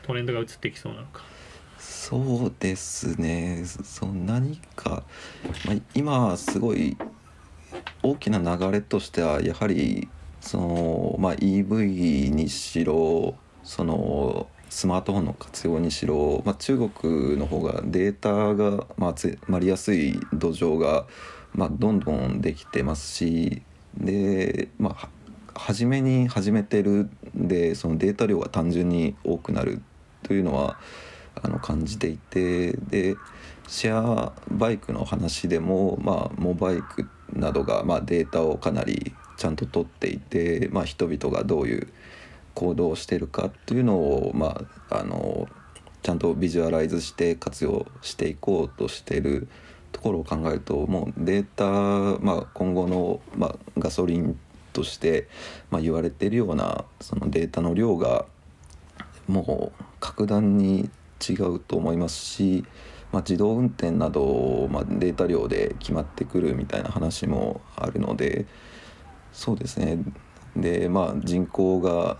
[0.03, 1.23] トレンドが移ってきそうなのか。
[1.79, 3.65] そうですね。
[3.65, 5.03] そ何か、
[5.67, 6.97] まあ、今すごい
[8.03, 10.09] 大きな流れとしてはやはり
[10.41, 21.07] その、まあ、EV にしろそのスマートフォンの活用にしろ、まあ、中国の方がデータが、まあ、集まりやすい土壌が
[21.55, 23.63] まあ、どんどんできてますし
[23.97, 25.09] で、まあ、
[25.55, 29.83] 初めに始めてるんでそのデータ量が単純に多くなる
[30.23, 30.79] というのは
[31.43, 33.17] あの感じていてで
[33.69, 41.89] シェアバイクの話でも、まあ、モバイクなどが、まあ、データをかなりちゃんと取っていて、まあ、人々がどういう
[42.55, 45.49] 行動をしてるかっていうのを、まあ、あの
[46.03, 49.49] ちゃんとビジュアライズして活用していこうとしてる
[49.93, 51.65] ところを考えるともうデータ、
[52.25, 54.39] まあ、今後の、まあ、ガソリン
[54.73, 55.29] として、
[55.71, 58.27] まあ、言われているようなそのデータの量が
[59.29, 60.91] もう格段に
[61.27, 62.65] 違うと思いますし、
[63.13, 68.47] まあ、自動運転など、まあ、データ量で決まってくるみたいな話もあるので
[69.33, 69.99] そうですね。
[70.55, 72.19] でまあ人口が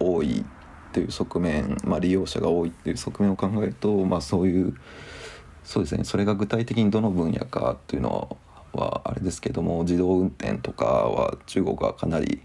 [0.00, 0.44] 多い
[0.92, 4.74] という側面、まあ、利用者が多いっていう側面を考えると、まあ、そういう
[5.68, 8.38] そうですねそれが具体的にどの分野かというの
[8.72, 12.40] はあれですけども自動運転とかは中国はかなり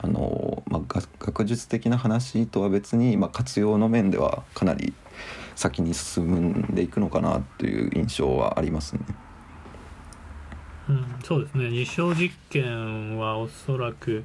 [0.00, 4.94] あの、まあ、学術的な話とは別に、まあ、活用の面ではかなり
[5.56, 9.00] 先に進んでいくのかなという印象はありますね。
[10.90, 14.24] うん、そうですね実証実験はおそらく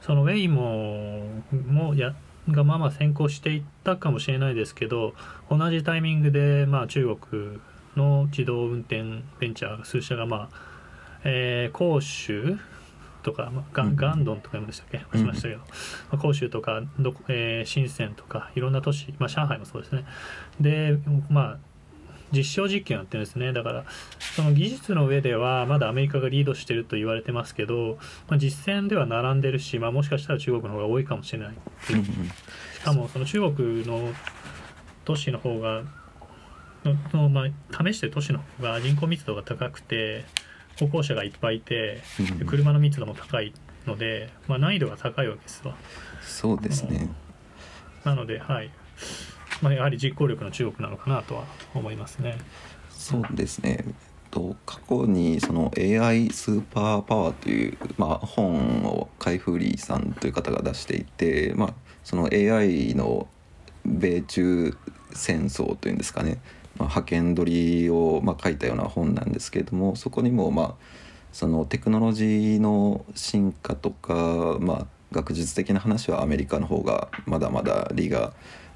[0.00, 1.26] そのウェイモ
[1.68, 2.14] もや
[2.48, 5.14] がまあまあ先行していったかもしれないですけど
[5.50, 7.60] 同じタイミングでまあ中国
[7.96, 9.02] の自動運転
[9.38, 10.56] ベンチャー数社がまあ、
[11.24, 12.58] えー、広州
[13.22, 15.64] とか、まあ、ガンガンドンとか言いましたっけ、しましたけど、ま
[16.12, 20.04] あ、広州とかど、えー、深センとかいろんな都市、まあ、上海もそうですね。
[20.60, 20.98] で
[21.28, 21.58] まあ
[22.32, 23.52] 実証実験をやってるんですね。
[23.52, 23.84] だから
[24.36, 27.98] その技術の上ではまだアメリカがリードしてると言われてますけど、
[28.28, 31.54] まあ、実戦では並んでるし、まあ、もしかしたら中国の方が多いかもしれない
[31.86, 34.12] しかもその中国の
[35.04, 35.82] 都市の方が
[36.84, 40.24] のの、まあ、試してる都市の方が人口密度が高くて
[40.78, 42.02] 歩行者がいっぱいいて
[42.38, 43.52] で車の密度も高い
[43.86, 45.74] ので、まあ、難易度が高いわけですわ。
[46.22, 47.08] そうですね。
[48.04, 48.70] なのではい。
[49.62, 52.38] まあ、やはり実行力の中国なのかなとは思いますね。
[52.90, 53.84] そうですね。
[54.30, 63.26] と過去にその AI スーパーパワーという、まあ、本をカイフーリーさんという方が出していて、まあ、その AI の
[63.84, 64.76] 米中
[65.12, 66.38] 戦争というんですかね、
[66.78, 70.74] まあ、派遣取りをまあ書いたような本なんですけれどもそこにもまあ
[71.32, 78.32] そのテクノロジーの進化とか、まあ、学術的な話はアメリカの方がまだまだ利が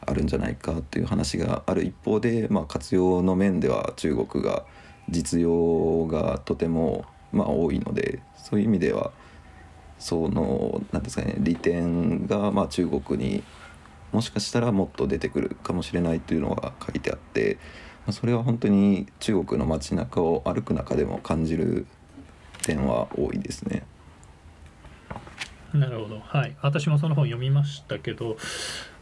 [0.07, 4.65] あるんじゃないかという話がある一方で、まあ、活用の面では中国が
[5.09, 9.11] 実用がとてもまあ多いのでそういう意味では
[9.99, 13.43] その何ですかね利点がまあ中国に
[14.15, 17.59] もしかしたらもっと出てくるかもしれないというのが書いてあって
[18.07, 21.87] まそれは本当に中国の街中を歩く中でも感じる
[22.63, 23.85] 点は多いですね。
[25.73, 26.21] なるほど。
[26.21, 26.57] はい。
[26.63, 28.37] 私もその本読みましたけど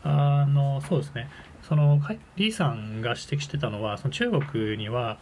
[0.02, 1.28] あのそうですね。
[1.68, 2.00] その
[2.36, 5.18] リーさんが指摘してたのはその中国には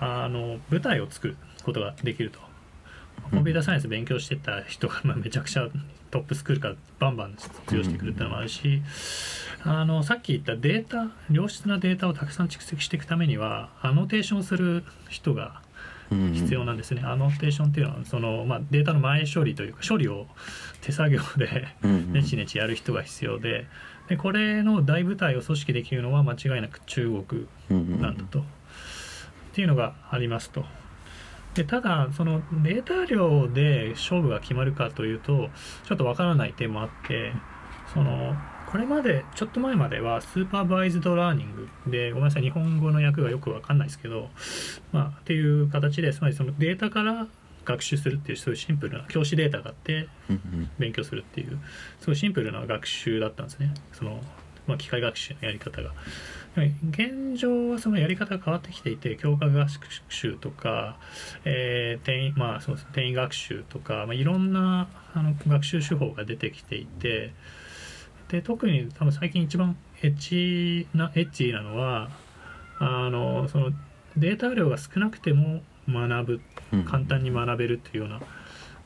[0.00, 2.45] あの舞台を作ることができると。
[3.30, 5.68] コンピューターサイエンス勉強してた人が、まあ、めちゃくちゃ
[6.10, 8.82] トップスクールからバンバン卒業してくるっていうのもあるし、
[9.64, 15.60] あのさっき言ったデータ良質なデータをたくさん蓄積していくためにはアノテーションする人が
[16.10, 20.28] 必要なんですね、アノテーションっていうのはその、まあ、データの前処理というか処理を
[20.80, 21.66] 手作業で
[22.12, 23.66] ネチネチやる人が必要で
[24.08, 27.48] でこれの大部隊を組織できるのは間違いなく中国
[28.00, 28.42] なんだと、っ
[29.52, 30.64] ていうのがありますと。
[31.56, 35.48] でただそのデータ量で勝負が決まるかというと
[35.88, 37.32] ちょっとわからない点もあって
[37.94, 38.34] その
[38.70, 44.28] これまでちょっと前までは supervised learning でごめんなさい日本語の訳がよくわかんないですけど、
[44.92, 47.26] まあ、っていう形でつまりそのデータから
[47.64, 50.08] 学習するっていうそういうシンプルな教師データがあって
[50.78, 51.58] 勉強するっていう
[52.00, 54.20] すごいシンプルな学習だったんですねその、
[54.66, 55.92] まあ、機械学習のやり方が。
[56.88, 59.68] 現状はそのやり方が変わってきていて強化学
[60.08, 60.98] 習とか、
[61.44, 62.84] えー転まあ、そうです。
[62.84, 67.32] 転移学習とか、まあ、いろんなあの学習手法が出てきていて
[68.28, 72.10] で特に多分最近一番エッチなエッチなのは
[72.78, 73.70] あのその
[74.16, 76.40] データ量が少なくても学ぶ
[76.84, 78.20] 簡単に学べるっていうような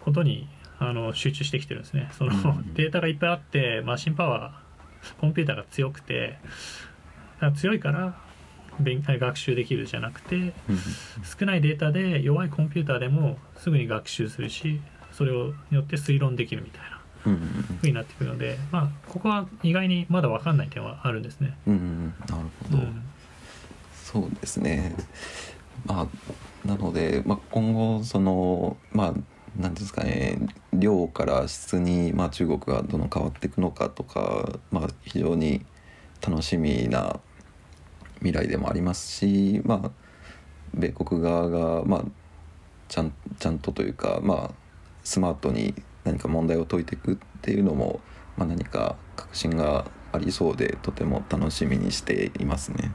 [0.00, 2.10] ことにあの集中してきてるんですね。
[2.16, 2.32] その、
[2.74, 6.38] データがいっぱいあってマシンパワーコンピューターが強くて
[7.52, 8.14] 強いから
[8.80, 10.52] 勉学習できるじゃなくて
[11.38, 14.80] 少ないデータで弱いコンピューターでもすぐに学習するし
[15.12, 17.00] それをによって推論できるみたいな
[17.80, 21.56] ふうになってくるので、まあ、ここは意外にまだ分かんない点はあるんですね。
[21.66, 23.02] うん、なるほど、うん、
[23.94, 24.94] そうですね。
[25.84, 26.08] ま
[26.64, 29.14] あ、なので、まあ、今後そのまあ
[29.58, 30.38] 何ですかね
[30.72, 35.64] 量から質に、まあ、中国がどの変わっていくのかとか、まあ、非常に
[36.26, 37.20] 楽しみな
[38.20, 39.90] 未来でもありますし、まあ、
[40.74, 42.04] 米国側が、まあ、
[42.88, 44.54] ちゃんちゃんとというか、まあ、
[45.04, 48.00] スマートに何か問題を解いていくっていうのも、
[48.36, 52.92] まあ、何か確信がありそうでとても楽しみにしていますね。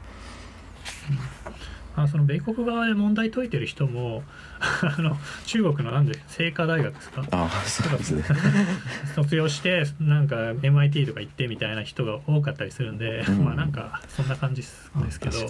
[1.96, 4.22] あその米国側で問題解いてる人も
[4.60, 7.24] あの中国のなんで清華大学ですか？
[7.30, 8.22] あそうですね。
[9.16, 14.68] 卒業してなんか MIT とか行ってみたいな人が多かったりするんで、うん、まあなんかそんな感じで
[15.10, 15.38] すけど。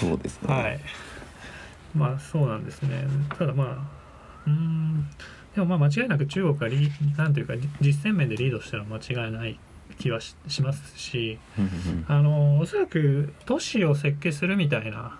[0.00, 0.54] そうですね。
[0.54, 0.80] はい。
[1.94, 3.04] まあそうなんですね。
[3.38, 3.78] ただまあ
[4.46, 5.06] うん。
[5.54, 9.58] でもまあ間違いなく中国がリなんというか実践面でリードしてるのは間違いない
[10.00, 11.38] 気はしますし
[12.08, 15.18] あのおそらく都市を設計するみたいな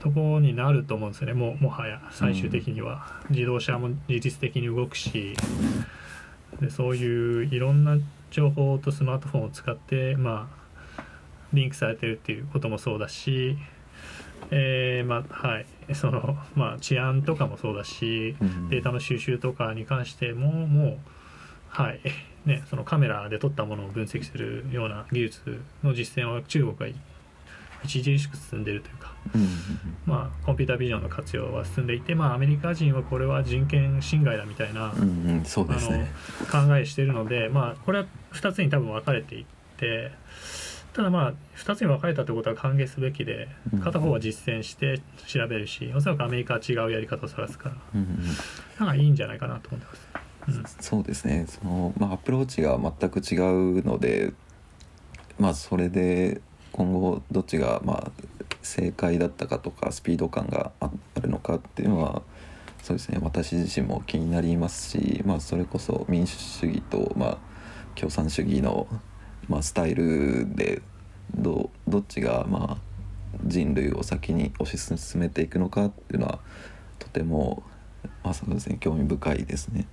[0.00, 1.32] ところになると思うんですよね。
[1.32, 5.34] ももはや最終的には、自動車も事実的に動くし
[6.60, 7.96] でそういういろんな
[8.30, 10.48] 情報とスマートフォンを使ってま
[10.96, 11.02] あ
[11.52, 13.56] リンクされてるっていうこともそうだし
[14.50, 15.66] えーまあはい。
[15.94, 18.68] そのまあ、治安とかもそうだし、うん。
[18.68, 20.98] データの収集とかに関してももう、
[21.68, 22.00] はい
[22.46, 26.96] ね、そのカメラで撮ったものを分析するような技術の実践は中国が
[27.84, 29.12] 著しく進んでいるというか、
[30.06, 36.10] まあ、コンピュータービジョンの活用は進んでいて、まあ、アメリカ人はこれは人権侵害だみたいな、うんうんうんそうですね。
[36.50, 39.44] あの考えしているので、まあ、これは2つに多分分かれていっ
[39.76, 40.12] て
[40.92, 43.80] ただまあ2つに分かれたということは歓迎すべきでうん。
[43.80, 48.18] 片方は実践して調べるしおそらくアメリカは違うやり方を探すからうんうん。
[48.78, 50.25] なんかいいんじゃないかなと思ってます。
[50.80, 51.46] そうですね。
[51.48, 53.36] その、まあ、アプローチが全く違
[53.80, 54.32] うので
[55.38, 56.40] まあそれで
[56.72, 58.10] 今後どっちがま
[58.62, 62.22] 正解だったかとかスピード感があるのかっていうのは
[62.82, 63.18] そうですね。
[63.20, 67.38] 私自身も気になりますし、まあ、それこそ民主主義と、ま、
[67.96, 68.86] 共産主義の、
[69.48, 70.82] ま、スタイルで
[71.34, 72.78] どどっちがま
[73.44, 76.38] 人類を先に推し進めていくのかっていうのは
[76.98, 77.62] とても、
[78.22, 79.86] まあそうですね、興味深いですね。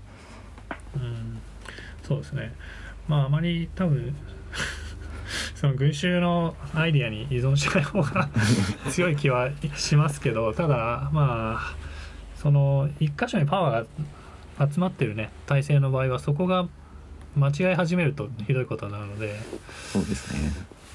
[0.95, 1.41] うん、
[2.03, 2.53] そうですね。
[3.07, 4.15] まああまり多分
[5.55, 8.29] その群衆のアイディアに依存しない方が
[8.91, 11.75] 強い気はしますけどただまあ
[12.35, 13.85] その一箇所にパワー
[14.59, 16.67] が集まってるね体制の場合はそこが
[17.35, 19.35] 間違い始めるとひどいことになるので、
[19.91, 20.51] そうですね。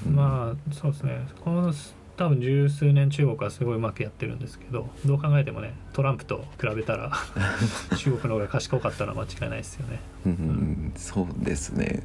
[0.07, 0.15] うん。
[0.15, 1.27] まあそうですね。
[1.43, 1.73] この
[2.19, 7.13] 多分十数年中国はすごいうまくやってるんですけどどう考えてもねトランプと比べたら
[7.97, 10.01] 中国の方が賢かったのは間違いないですよね。
[10.25, 12.03] うんうん、そうですね。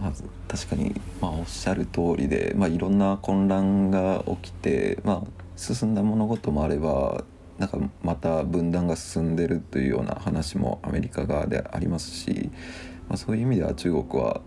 [0.00, 0.12] まあ、
[0.48, 5.22] 確かに、まあ、おっしゃる通りで、まあ、いろんな混乱が起きて、まあ、
[5.56, 7.22] 進んだ物事もあれば
[7.58, 12.50] なんかまた分断が進んでるというような話もアメリカ側でありますし、
[13.06, 14.40] まあ、そういう意味では中国は、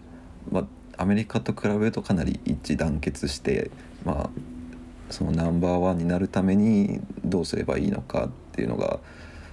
[0.51, 0.65] まあ、
[0.97, 3.69] アメリカと比べるとかなり一致団結して、
[4.03, 4.29] まあ、
[5.09, 8.99] そのナンバーワンになるためにどうすればいいのかっていうのが、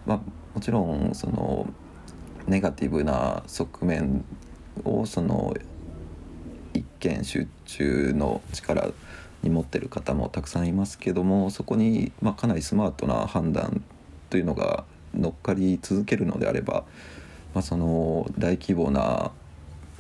[0.07, 0.21] まあ、
[0.55, 1.67] もちろんその
[2.47, 4.25] ネガティブな側面
[4.85, 5.55] をその
[6.75, 8.91] 一見集中の力
[9.43, 13.83] に持ってる方もたくさんいますけどもそこにまかなりスマートな判断
[14.31, 16.85] というのが乗っかり続けるのであれば、
[17.55, 19.33] まあ、その大規模な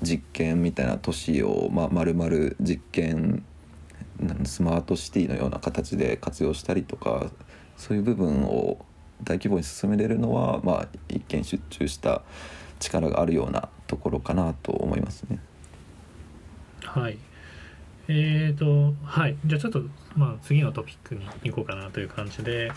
[0.02, 3.44] 実験みたいな都市をまあ丸々実験
[4.44, 7.30] スマートシティのような形で活用したりとか
[7.76, 8.78] そういう部分を
[9.22, 12.22] 大規模に進めれるのは、まあ、一見集中した
[12.78, 15.38] 力があるようなところかなと思いますね。
[16.84, 17.18] はい。
[18.08, 19.36] えーと、はい。
[19.44, 19.82] じゃあちょっと、
[20.16, 22.70] まあ、次のトピックに行こうかなという感じで、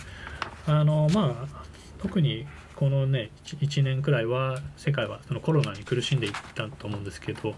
[0.66, 1.64] あの、まあ、
[2.02, 7.54] 特にこのね、1年くらいは、世界はそのコロナに苦しんでいったと思うんですけど、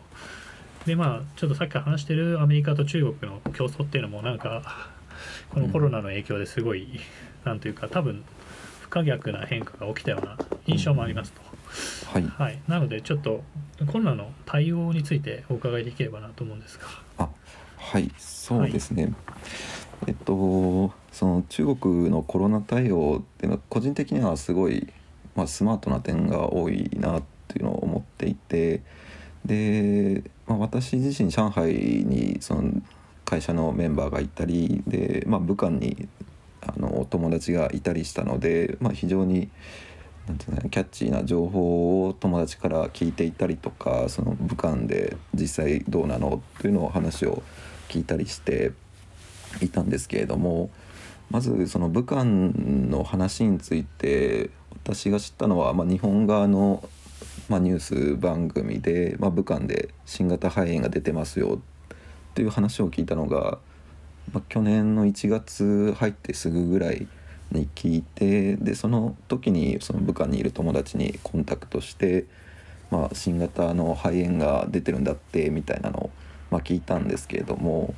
[0.86, 4.64] で、まあ、ちょっとさっき話してるアメリカと中国の競争っていうのも、なんか、
[5.50, 7.00] このコロナの影響ですごい、
[7.46, 8.24] なんというか、多分、
[8.82, 11.42] 不可逆な変化が起きたような印象もありますと。
[12.12, 12.60] はい、はい。
[12.68, 13.44] なので、ちょっと、
[13.88, 16.86] コロナの対応についてお伺いできればなと思うんですが。
[17.26, 17.30] あ
[17.78, 19.12] はいそうですね、
[20.08, 24.88] えっとその中国のコロナ対応っていうのは個人的にはすごい、
[25.36, 28.82] まあ、スマートな点が多いなっていうのを思っていて
[29.44, 32.74] で、まあ、私自身上海にその
[33.24, 36.10] 会社のメンバーがいたりで、まあ、武漢に
[36.62, 39.50] あのお友達がいたりしたので、まあ、非常に
[40.28, 47.42] なんていうのキャッチーな情報を友達から聞いていたりとかその武漢で実際どうなのっていうのを話を
[47.88, 48.74] 聞いたりして
[49.62, 50.70] いたんですけれども
[51.30, 54.50] まずその武漢の話について
[54.84, 56.84] 私が知ったのは、まあ、日本側の、
[57.52, 63.58] まあ、ニュース番組で、まあ、武漢で新型肺炎が出てますよっていう話を聞いたのが、
[64.32, 67.10] まあ、去年の1月入ってすぐぐらい
[67.52, 72.24] に聞いてでその時にその武漢にいる友達にコンタクトして、
[72.90, 76.10] まあ、新型の肺炎が出てるんだってみたいなのを、
[76.52, 77.94] まあ、聞いたんですけれども、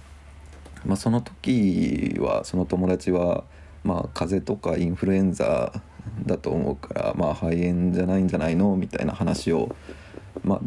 [0.83, 3.43] まあ、その時はその友達は、
[3.83, 5.79] まあ、風邪とかインフルエンザ
[6.25, 9.75] だと思うから、まあ、肺炎じゃないんじゃないのみたいな話を、
[10.43, 10.61] まあ、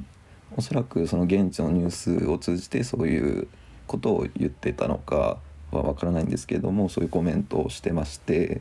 [0.57, 3.49] おそらくその現地のニュースを通じてそういう
[3.87, 5.39] ことを言ってたのか
[5.71, 8.61] は分からないんですけれどもそういうコメントをしてまして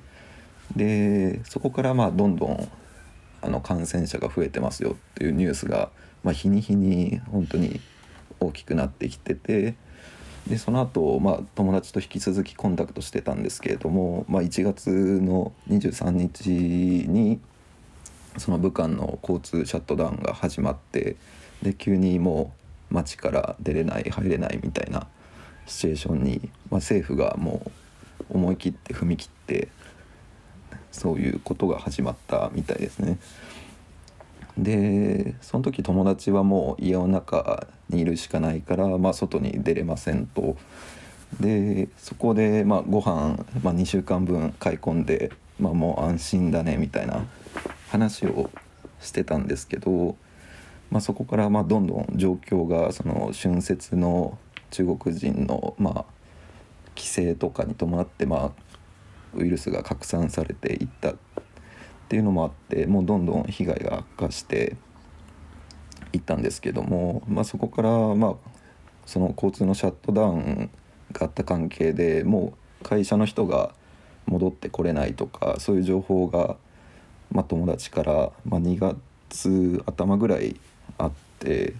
[0.75, 2.71] でそこからまあどんどん
[3.41, 5.89] あの感染者が増えてますよっていうニュースが、
[6.23, 7.79] まあ、日に日に本当に
[8.39, 9.75] 大きくなってきてて
[10.47, 17.39] でその後、まあ友達と引き続きコンタクトしてたんですけれども、まあ、1月の23日に
[18.37, 21.15] その武漢の交通シャットダウンが始まって
[21.61, 22.53] で急にも
[22.91, 25.07] う街から出れない入れないみたいな
[25.65, 27.71] シチュエーションに、まあ、政府がも
[28.29, 29.69] う思い切って踏み切って
[30.91, 33.17] そういうことが始まったみたいですね。
[34.57, 40.57] でその時友達はもう家の中にいるしかないから、まあ、外に出れませんと。
[41.39, 47.25] でそこで、まあ、ご飯、まあ、2週間分買い込んで、まあ、もう安心だねみたいな
[47.89, 48.49] 話を
[49.01, 50.15] してたんですけど、
[50.91, 54.37] まあ、そこからまあどんどん状況がその春節の
[54.71, 56.05] 中国人のまあ
[56.95, 58.51] 規制とかに伴ってまあ
[59.35, 61.13] ウイルスが拡散されていった
[62.05, 64.75] っていうのもあってもうどんどん被害が悪化して
[66.13, 68.35] いったんですけども、まあ、そこからまあ
[69.05, 70.69] その交通のシャットダウン
[71.11, 73.73] があった関係でもう会社の人が
[74.27, 76.57] 戻ってこれないとかそういう情報が、
[77.31, 80.59] まあ、友達から、まあ、2月頭ぐらい
[80.97, 81.73] あって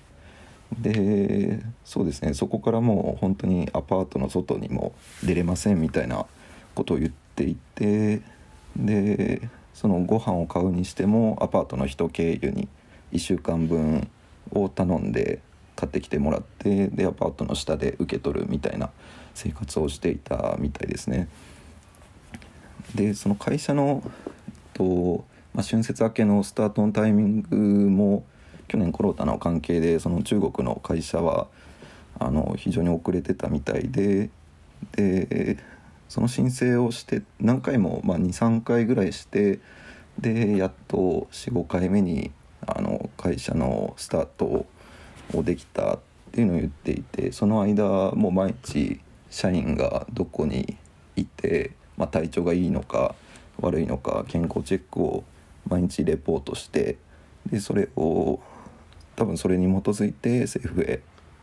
[0.80, 6.26] でそうですねそこからもう本当にアパートの外にも出れませんみたいな
[6.74, 8.22] ことを言っていて
[8.76, 12.70] でそのご飯を買うにしてもアパートの人経由に
[13.12, 14.10] 1週間分
[14.52, 15.42] を頼んで
[15.76, 18.90] 買ってきてもらってでアパートの下で受け取るみたいな
[19.34, 21.28] 生活をしていたみたいですね。
[22.96, 27.58] でその会社のえっと、まあ、春節明けのスタートのタイミング
[27.90, 28.24] も
[28.70, 31.48] 去年コロナの関係でその中国の会社は
[32.18, 34.30] あの非常に遅れてたみたいで
[34.94, 35.58] で
[36.10, 39.60] その申請をして何回も、まあ、23回ぐらいして
[40.20, 42.32] でやっと45回目に
[42.66, 44.46] あの会社のスタート
[45.34, 46.00] をできたっ
[46.32, 49.00] ていうのを言っていてその間もう毎日
[49.30, 50.78] 社員がどこに
[51.16, 53.16] いて、まあ、体調がいいのか
[53.60, 55.24] 悪いのか健康チェックを
[55.68, 56.98] 毎日レポートして
[57.50, 58.40] でそれを
[59.16, 61.02] 多分それに基づいて政府へ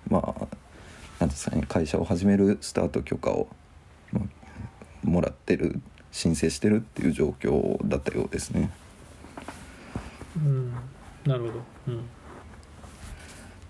[0.08, 0.46] まあ
[1.18, 3.48] 何ですかね会社を始めるスタート許可を、
[5.02, 5.80] もらってる
[6.10, 8.70] 申請してるっていう状況だったようですね。
[10.36, 10.72] うん
[11.24, 11.52] なるほど、
[11.88, 12.04] うん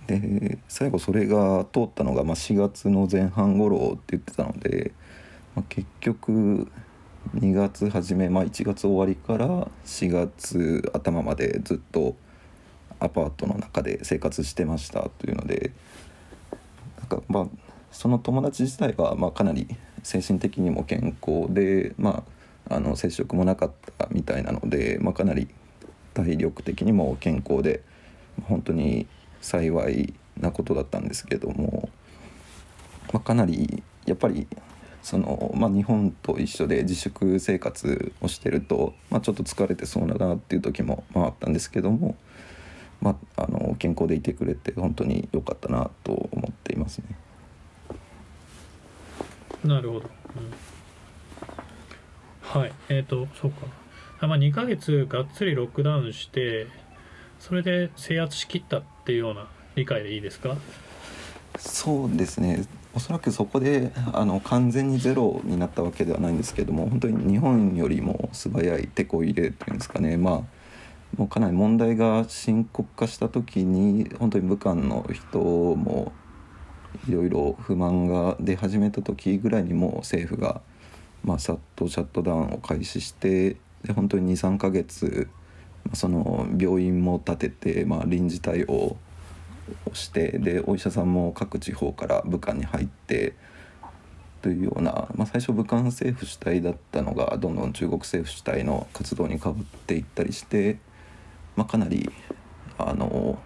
[0.07, 4.93] で最後それが通ったのが、まあ、4月の前半頃って言ってたので、
[5.55, 6.69] まあ、結局
[7.37, 12.17] 2月初め、まあ、1月終わりから4月頭までずっと
[12.99, 15.73] アパートの中で生活してましたというので
[16.99, 17.47] なんかまあ
[17.91, 19.69] その友達自体はまあかなり
[20.03, 22.25] 精神的にも健康で、ま
[22.69, 25.49] あ、あの接触もなかったみたいなので、まあ、かなり
[26.15, 27.83] 体力的にも健康で
[28.45, 29.07] 本当に
[29.41, 31.89] 幸いなことだったんですけども、
[33.13, 34.47] まあ、かなりやっぱり
[35.03, 42.17] その、まあ、日本と一緒で自粛生活をしてると、まあ、ちょっと疲れてそうだなっていう時も、まあ、あったんですけども、
[43.01, 47.05] まあ、あの健康でいてくれて本当に良かったなと思っていますね。
[49.65, 50.11] なるほど、
[52.55, 52.73] うん、はい。
[52.89, 53.67] えっ、ー、とそうか。
[54.21, 56.67] あ、まあ、2ヶ月がっつりロックダウンして
[57.41, 60.57] それで制圧しきったっていうような理解でいいですか？
[61.59, 62.65] そうですね。
[62.95, 70.17] おそらくそこであの完全にゼロになったわけではないんですけども本当に日本よりも素早い手こ入れというんですかね。
[70.17, 70.43] まあ
[71.17, 76.13] もうかなり問題が深刻化した時に本当に武漢の人も
[77.09, 80.61] いろいろ不満が出始めた時ぐらいにもう政府が、
[81.25, 85.29] まあ、さっとシャットダウンを開始してで本当に23ヶ月
[85.95, 88.97] その病院も建てて、まあ、臨時対応を
[89.93, 93.35] してでお医者さんも各地方から武漢に入って
[94.43, 100.79] というような、まあ、最初武漢政府主体だったのがどんどん中国政府主体の活動に変わっていったりして、
[101.57, 102.11] まあ、かなり
[102.79, 103.39] あの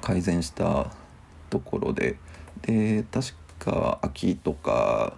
[0.00, 0.90] 改善した
[1.48, 2.16] ところで
[2.62, 5.16] で確か秋とか、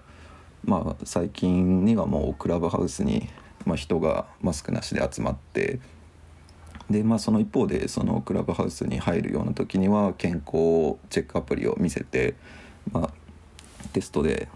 [0.64, 3.28] まあ、最近にはもうクラブハウスに、
[3.64, 5.80] まあ、人がマスクなしで集まって
[6.91, 12.34] でまあその一方でそのクラブハウスに入るような時には健康チェックアプリを見せて、
[12.93, 13.11] まあ、
[13.93, 14.49] テストで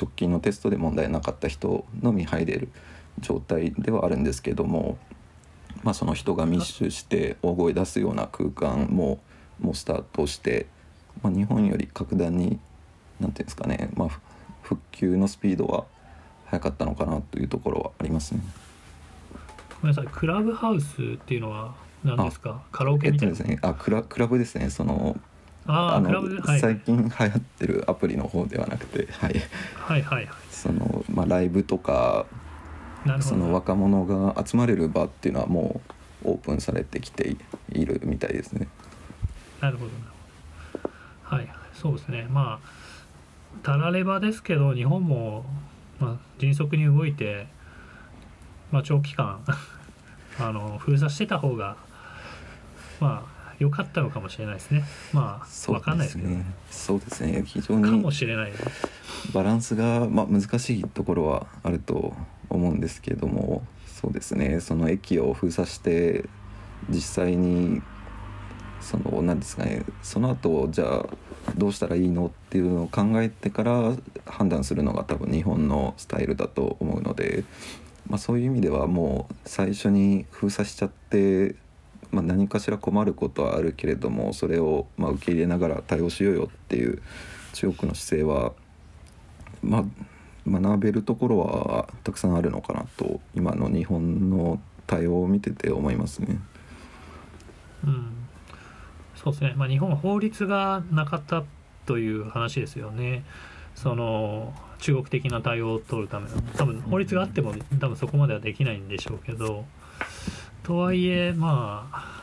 [0.00, 2.68] 直近のテストで問題なかった人のみ入れる
[3.18, 4.96] 状態ではあるんですけども、
[5.82, 9.20] まあ、その人が密集して大声出すような空間も
[9.60, 10.66] もうスタートして、
[11.22, 12.58] まあ、日本より格段に
[13.20, 14.08] 何ていうんですかね、まあ、
[14.62, 15.84] 復旧のスピードは
[16.46, 18.40] 速かったのかなというところはありますね。
[19.80, 20.12] ごめんなさい。
[20.12, 22.62] クラブハウスっていうのは何ですか？
[22.72, 24.70] カラオケみたいな、えっとですね、あクラクラブですね。
[24.70, 25.18] その
[25.66, 29.34] ああクラブ、はい、最近流行ってるアプリの方ではなくて、はい、
[29.76, 30.36] はいはいはい。
[30.50, 32.26] その、まあ、ライブとか
[33.20, 35.80] その若者が集まれる場っていうのはも
[36.24, 37.36] うオープンされてきて
[37.70, 38.68] いるみたいですね。
[39.60, 39.90] なるほど
[41.34, 42.26] はいそうですね。
[42.30, 45.44] まあたらればですけど日本も
[46.02, 47.46] まあ、迅速に動いて、
[48.72, 49.44] まあ、長期間
[50.40, 51.76] あの封鎖してた方が
[53.00, 54.82] まあ良かったのかもしれないですね。
[55.12, 56.30] まあそう分かんないですけど。
[56.30, 56.44] ね。
[56.70, 57.44] そうですね。
[57.46, 58.52] 非常かにもしれない。
[59.32, 62.16] バランスが、まあ、難しいところはあると
[62.48, 64.58] 思うんですけどもそうですね。
[64.58, 66.28] その駅を封鎖して
[66.88, 67.80] 実際に
[68.82, 71.06] その何ですかねその後じゃあ
[71.56, 73.94] どうしたらいいのっていうのを考えてから
[74.26, 77.44] 判断するのが多分日本のスタイルだと思うので、
[78.08, 81.54] まあ、そういう意味ではもう最初に封鎖しちゃって、
[82.10, 87.02] まあ、何かしら困ることはあるけれどもそれをま受け入れながら対応しようよっていう
[87.54, 88.52] 中国の姿勢は
[89.62, 89.84] まあ
[90.46, 96.40] 学べるところはたくさんあるのかなと今の日本の対応を見てて思いますね。
[97.84, 98.21] うん
[99.22, 101.44] そうですね、まあ、日本は法律がなかった
[101.86, 103.24] という話ですよね。
[103.74, 106.36] その中国的な対応を取るための。
[106.56, 109.64] 多分法律があっても多分そこまではできないんでしょうけど。
[110.62, 112.22] とはいえ、まあ、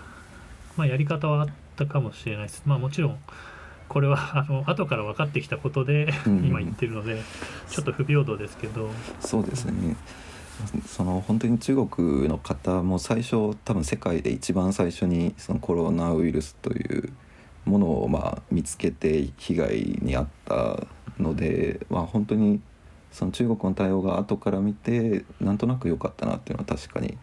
[0.77, 2.63] まあやり方はあったかもしれないです。
[2.65, 3.19] まあもちろん
[3.87, 6.45] これはあの後から分かってきたことでうん。
[6.45, 7.21] 今言ってるので
[7.69, 8.89] ちょっと不平等ですけど。
[9.21, 9.95] そうですね
[10.85, 17.13] その本当に中国の方も最初多分世界で一番最初にそのコロナウイルスという
[17.65, 20.87] ものをま見つけて被害に遭った
[21.19, 22.61] ので、まあ、本当に
[23.11, 27.17] その中国の対応が後から見てなんとなく良かったなっていうのは確かに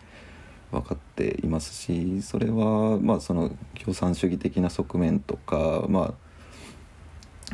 [0.71, 6.26] 分かっていますしそれはまあその共産主義的な側面とかまあ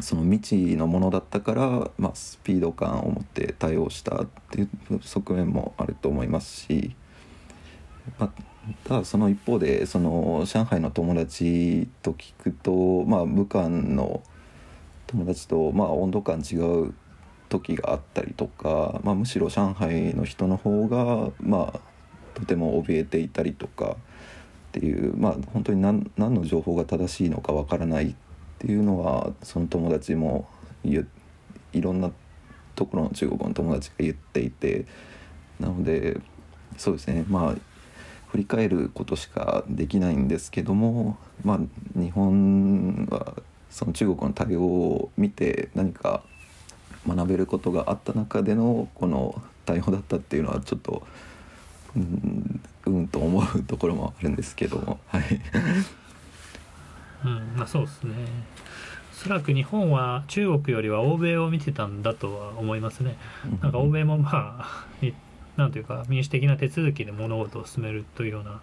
[0.03, 0.41] その未
[0.73, 6.95] 知のものだったから、まあ、スピード感を持って対応したっていう側面もあると思いますし、
[8.19, 8.31] まあ、
[8.85, 14.23] ただその一方でその上海の友達と聞くと、まあ、武漢の
[15.07, 16.95] 友達とまあ温度感違う
[17.49, 21.81] 時があったりとか、まあ、むしろ上海の人の方がまあ
[22.35, 23.97] とても怯えていたりとかっ
[24.73, 28.15] ていうまあ本当に何何の情報が正しいのかわからない
[28.63, 30.49] っていうのはその友達も
[30.85, 31.01] い
[31.81, 32.13] ろんな
[32.77, 34.87] ところの中国の友達が言っていて
[35.59, 36.21] なので
[36.77, 37.57] そうですねまあ
[38.29, 41.59] 振り返ることしかできないんですけどもまあ
[42.01, 43.35] 日本は
[43.69, 46.23] その中国の対応を見て何か
[47.07, 51.03] 学べることがあった中でのこの対応だったっていうのはちょっと
[51.97, 55.23] うんうんと思うところもあるんですけどもはい。
[57.25, 58.15] うんまあそうですね。
[59.13, 63.17] おそらく日本は中国よりは欧米を見てたんだとは思いますね。
[63.61, 65.13] なんか欧米もまあ い
[65.57, 68.61] なんというか民主的な手続きで物事を進めるというような、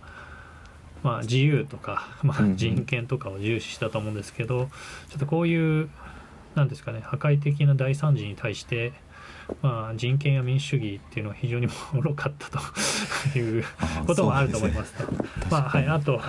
[1.04, 4.70] まあ、自由とか、まあ人権とかを重視したと思うんですけど
[5.10, 5.90] ちょっとこういう
[6.56, 8.92] なんですかね破壊的な大惨事に対して、
[9.62, 12.50] まあ、人権や民主主義っていうのは非常に脆かった
[13.32, 13.64] という
[14.06, 14.94] こともあると思います。
[15.50, 16.20] まあはい、あと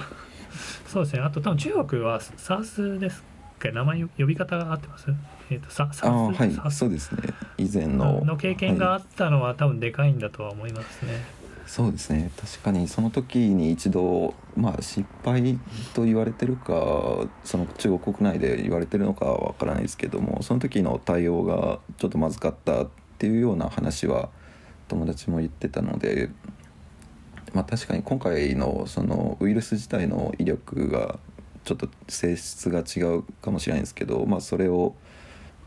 [0.91, 1.23] そうですね。
[1.23, 3.23] あと多分中国は SARS です
[3.61, 5.07] か名前呼び方が合ってます？
[5.51, 6.71] えっ、とサあ SARS あはい。
[6.73, 7.23] そうですね。
[7.59, 11.25] 以前のの経験があはいったのは多分でかいんだとは思いますね。
[11.67, 12.33] そうですね。
[12.41, 15.57] 確かにその時に一度まあ失敗
[15.95, 16.73] と言われてるか
[17.45, 22.89] その中国国内で言われてるのかはわからないですけどもその時の対応がちょっとまずかったっ
[23.19, 24.31] ていうような話は
[24.89, 26.31] 友達も言ってたので
[27.55, 31.19] まあ確かに今回のそのウイルス自体の威力が
[31.65, 34.95] ちょっと性質が違うかもしれないんですけどまあそれを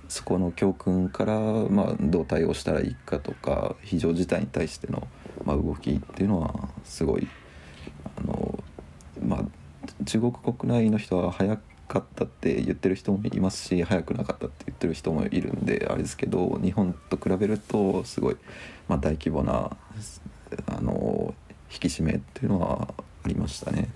[0.09, 5.07] そこの教訓から、まあ、どう対応したらいいかとか非常事態に対しての、
[5.43, 7.27] まあ、動きっていうのはすごい
[8.17, 8.63] あの、
[9.25, 11.57] まあ、中国国内の人は早
[11.87, 18.37] かったって言ってる人もいますし早くなかったって言ってる人もいるんであれですけど日本と比べるとすごい、
[18.87, 19.75] まあ、大規模な
[21.73, 22.93] 引き締めっていうのは
[23.23, 23.89] ありましたね。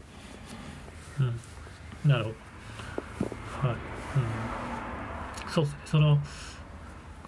[1.19, 2.29] うん、なるほ
[3.61, 3.67] ど。
[3.67, 3.77] はい。
[5.45, 5.79] うん、そうですね。
[5.85, 6.19] その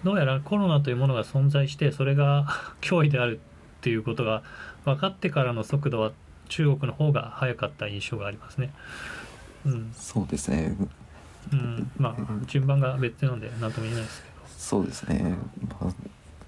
[0.02, 2.46] どうやらコロナというものが存在してそれが
[2.80, 4.42] 脅威であるっていうことが
[4.84, 6.12] 分かってからの速度は
[6.48, 8.72] 中国の方が早かった印象がありますね。
[9.66, 10.74] うん、そうですね
[11.52, 14.34] うん、まあ順番が別なので何とも言えないですけど。
[14.46, 15.36] そうですね、
[15.80, 15.94] まあ、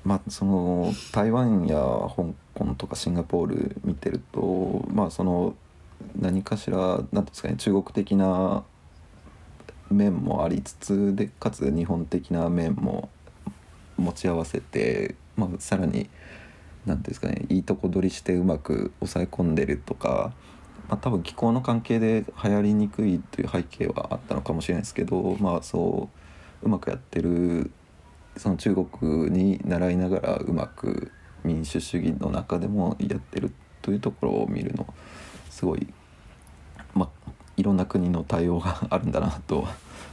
[0.04, 5.54] まあその台湾や香港とかシンガポール見てるとまあその
[6.18, 8.64] 何かしら何ていうんですかね中国的な
[9.90, 13.10] 面もありつつでかつ日本的な面も
[13.96, 16.08] 持ち合わせて、まあ、さらに
[16.86, 20.32] 何ていうんですかねいいとこ取りしてうまく抑え込んでるとか、
[20.88, 26.08] まあ、多分気候の関係で流行りにくいという背景はあったのかもしれないですけどまあそ
[26.62, 27.70] ううまくやってる
[28.36, 31.12] その中国に習いながらうまく
[31.44, 33.52] 民主主義の中でもやってる
[33.82, 34.86] というところを見るの
[35.50, 35.86] すごい、
[36.94, 39.66] まあ、いろんな国の対応があるんだなと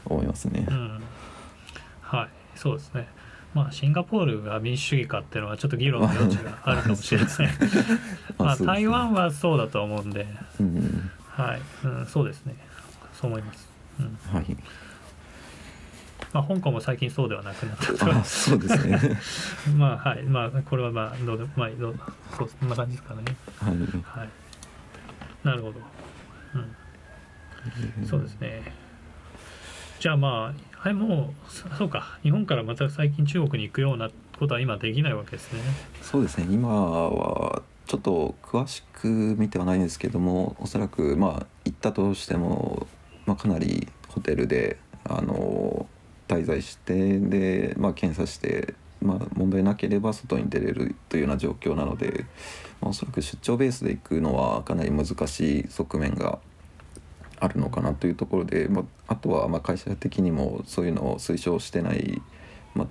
[0.06, 0.66] 思いますね。
[0.70, 1.02] うん、
[2.02, 2.30] はい。
[2.56, 3.08] そうですね。
[3.54, 7.50] まあシンガポールが民主主義かっていうのはちょっと議論の余地があるかもしれません。
[8.38, 10.28] まあ台湾はそうだと思うんで。
[10.60, 11.12] うん。
[11.28, 12.56] はい、うん、そうですね。
[13.14, 14.18] そう思います、うん。
[14.34, 14.58] はい、
[16.32, 18.12] まあ、香港も最近そうではなくなったと。
[18.12, 19.00] あそうですね。
[19.76, 20.24] まあはい。
[20.24, 22.00] まあこれはまあどうでもまあどう
[22.38, 23.22] そうそんな感じですかね。
[23.58, 24.30] はい、はい。
[25.44, 25.80] なるほど、
[28.00, 28.74] うん、そうですね。
[30.00, 32.20] じゃあまあはいもうそそうか。
[32.22, 35.62] 日本からまた最近中国に行くようなことは今できないわけですね。
[36.02, 36.48] そうですね。
[36.50, 42.86] 今はちょっと詳しく見てはないんですけどもおそらくまあ行ったとしても、
[43.26, 45.88] まあ、かなりホテルであの
[46.30, 52.26] 滞在してで、まあ、検査して、まあ、問題なければ外に出れるというような状況なので、
[52.80, 56.40] まあ、おそらく出張ベースで行くのはかなり難しい側面が
[57.40, 62.22] あるのかなというところで、まあ、あとはまあ会社的にもそういうのを推奨してない、
[62.76, 62.88] まあ、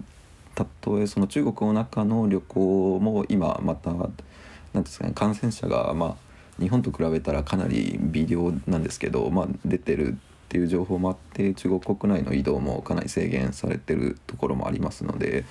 [0.56, 3.92] たとえその中国の中の旅行も今また
[4.72, 6.28] 何ですかね感染者がまあ
[6.60, 10.18] 日本と比べたらかなり微量なんですけど、まあ、出てる
[10.48, 15.44] っていう情報もあって中国国内の移動もかなり制限されてるところもありますので、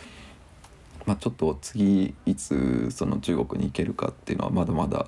[1.06, 5.06] まあ、ちょっと次いつその中国に行けるかっていうのはまだまだ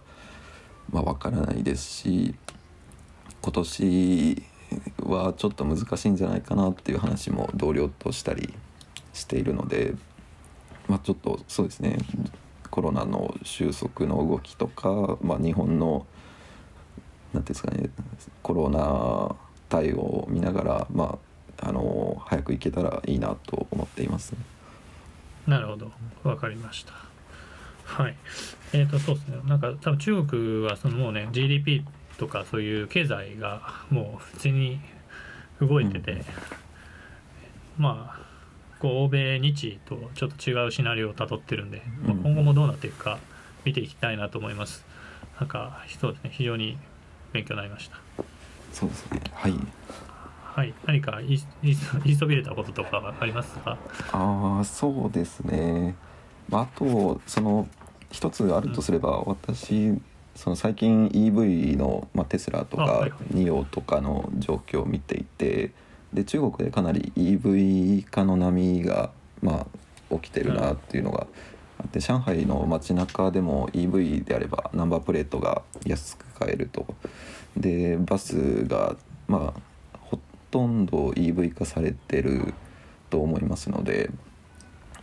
[0.92, 2.36] まあわからないですし
[3.42, 4.44] 今年
[5.02, 8.54] はちょっと難しいんじゃないかなっていう話も同僚としたり
[9.14, 9.96] しているので、
[10.88, 11.98] まあ、ちょっとそうですね
[12.70, 16.06] コロナの収束の動きとか、まあ、日本の
[17.34, 17.90] 何ていうんですかね
[18.44, 19.36] コロナ
[19.70, 21.18] 対応を見ながら、ま
[21.62, 24.34] あ、あの早く行けたらいいなと思っています。
[25.48, 25.92] なるほど。
[26.24, 26.94] わかりました。
[27.86, 28.16] はい。
[28.74, 29.38] えーとそうですね。
[29.48, 31.84] なんか多分中国はそのもうね GDP
[32.18, 34.80] とかそういう経済がもう普通に
[35.62, 36.24] 動いてて、
[37.78, 38.20] まあ
[38.80, 43.20] こう欧米日とちょっと違うシナリオをたどってるんで、まあうん今後もどうなっていくか
[43.66, 44.86] 見ていきたいなと思います。
[45.40, 46.32] なんかそうですね。
[46.34, 46.78] 非常に
[47.34, 47.98] 勉強になりました
[48.74, 49.22] そうですね。
[49.34, 49.54] はい。
[50.44, 50.74] はい。
[50.86, 51.40] 何か言
[52.04, 53.78] いそびれたこととかはありますか？
[54.12, 55.96] ああそうですね、
[56.50, 57.68] まあ、あとその
[58.12, 59.98] 一つあるとすれば、私
[60.36, 65.72] その最近 EV の、まあ、テスラとかニオとかの状況を見ていて
[66.14, 69.12] で中国でかなり EV 化の波が、
[69.42, 69.68] ま
[70.12, 71.28] あ、起きてるなっていうのが
[71.78, 76.86] あって上海の街中でも EV であればナンバープレートが安く買えると
[77.60, 78.96] でバスが
[79.28, 80.20] まあほ
[80.52, 82.54] とんど EV 化されてる
[83.10, 84.10] と思いますので、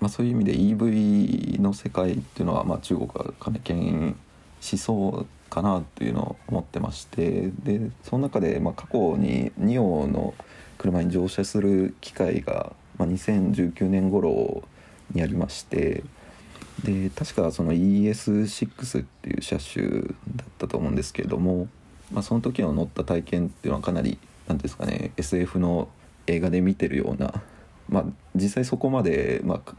[0.00, 4.16] まあ、そういう意味で EV の世界っていうのは、まあ、中国がかなり牽引
[4.60, 10.34] しそうかなというのを思ってましてでその中で、まあ、過去にニオの
[10.78, 14.64] 車に乗車する機会が、まあ、2019年頃
[15.12, 16.02] にありまして
[16.84, 21.68] で確かその ES6 っていう車種だったと思うんですけれども、
[22.12, 25.88] まあ、その時の乗った体験っていうのはかなり何ですかね SF の
[26.26, 27.42] 映画で見てるような、
[27.88, 28.04] まあ、
[28.34, 29.74] 実際そこまで、まあ、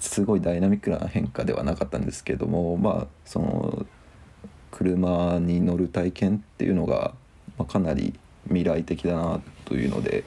[0.00, 3.86] すごいダイナミックな変化ではなかったんですけどもまあその
[4.70, 7.14] 車に乗る体験っていうのが、
[7.58, 10.24] まあ、かなり未来的だなというので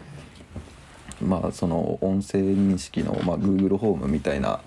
[1.22, 4.60] まあその音声認識の、まあ、Google ホームみたいな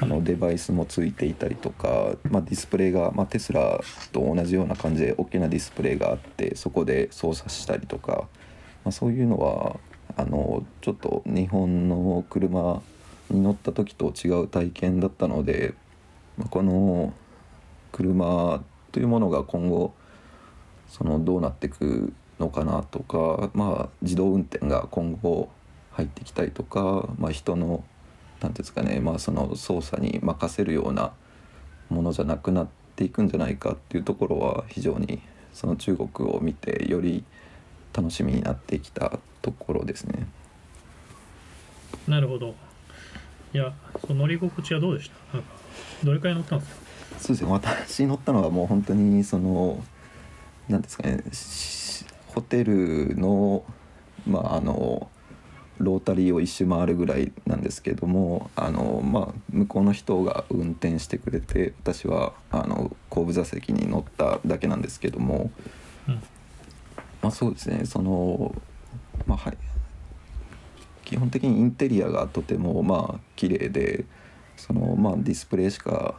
[0.00, 3.80] あのデバイスもついていたりとか、まあ、ディスプレイが、まあ、テスラ
[4.12, 8.28] と同じような感じで大きなディスプレイがあってそこで操作したりとか、
[8.84, 9.78] まあ、そういうのは
[10.16, 12.82] あのちょっと日本の車
[13.30, 15.74] に乗った時と違う体験だったので、
[16.36, 17.12] まあ、この
[17.92, 18.62] 車
[18.92, 19.94] というものが今後
[20.88, 25.48] そのどうなっていくのかなとか、まあ、自動運転が今後
[25.92, 27.84] 入ってきたりとか、まあ、人の
[28.44, 31.12] 何ていうんですかね、まあ、その操作に任せるような
[31.88, 35.22] ものじゃなくなっていくんじゃないかっていうところは非常に
[35.54, 37.24] その中国を見てより
[37.94, 40.26] 楽しみになってきたところですね。
[42.06, 42.54] なるほど。
[43.54, 43.72] いや
[44.06, 45.38] その乗り心地はどうでした？
[45.38, 45.48] なんか
[46.02, 46.80] どれくらい乗ったんですか？
[47.18, 47.50] そうですね。
[47.50, 49.82] 私乗ったのはもう本当にその
[50.68, 53.64] 何ですかねしホテルの
[54.26, 55.08] まああの
[55.78, 65.50] ロータリーを一周回るぐらいなんですけどもあの、まあ、向こうの人が運転してくれて私はあの後部座席に乗っただけなんですけども、
[66.08, 66.14] うん。
[67.22, 68.54] まあ、そうですねその、
[69.26, 69.56] まあはい、
[71.04, 74.04] 基基本的にインテリアがとてもまあ綺麗で
[74.56, 76.14] そのまあディスプレイしか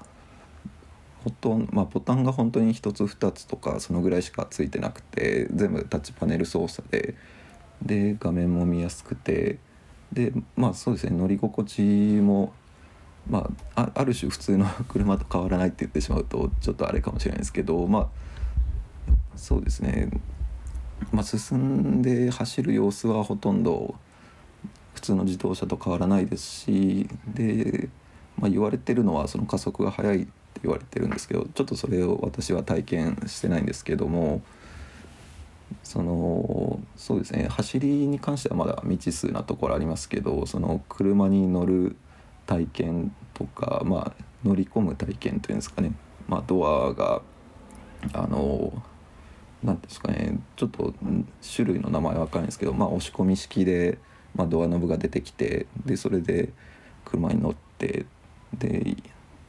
[1.24, 7.16] ほとんまあ、ボタンが本当に1つ2つとかそのぐらいしかついてなくて全部タッチパネル操作で
[7.82, 9.60] で画面も見やすくて
[10.12, 12.54] でまあそうですね乗り心地も
[13.30, 18.08] まあ、ある種普通の 車と変わらないって言ってしまうとちょっとあれかもしれないですけどまあ
[19.36, 20.10] そうですね、
[21.12, 23.96] まあ、進んで走る様子はほとんど
[24.94, 27.90] 普通の自動車と変わらないですしで、
[28.38, 30.32] まあ、言われてるのはその加速が速いって
[30.64, 34.42] 言われてるんですけどちょっとそれを私は体験してないんですけども
[35.84, 37.48] そのそうですね。
[37.50, 41.96] 走りに関してはまだ未知数なところありますけどその車に乗る
[42.46, 45.92] 体験とか、まあ、乗り込む体験というんですかね、
[46.28, 47.22] まあ、ドアが
[48.14, 48.84] あの
[49.64, 50.40] 何ですかね。
[50.56, 50.94] ちょっと
[51.56, 53.98] 種類の名前は分かんないですけど、まあ、押し込み式で、
[54.36, 56.54] まあ、ドアノブが出てきてでそれで
[57.04, 58.06] 車に乗って
[58.58, 58.96] でっ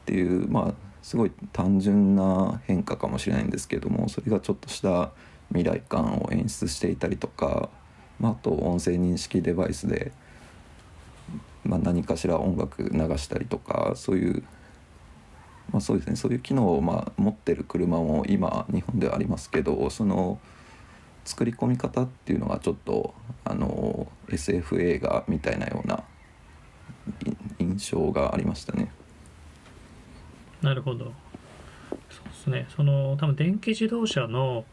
[0.05, 5.11] ていうまあすごい単純な変化かもしれないんですけどもそれがちょっとした
[5.49, 7.69] 未来感を演出していたりとか、
[8.19, 10.11] まあ、あと音声認識デバイスで
[11.67, 14.43] まあ、何かしら音楽流したりとかそういう、
[15.71, 20.39] まあ、そうですねそういう機能をまあ持ってる車も今日本ではありますけどその
[21.25, 26.03] 作り込み方っていうのがちょっとあの SF 映画みたいなような
[27.59, 28.91] 印象がありましたね。
[30.61, 31.13] なるほど
[32.09, 34.65] そうですねその多分電気自動車の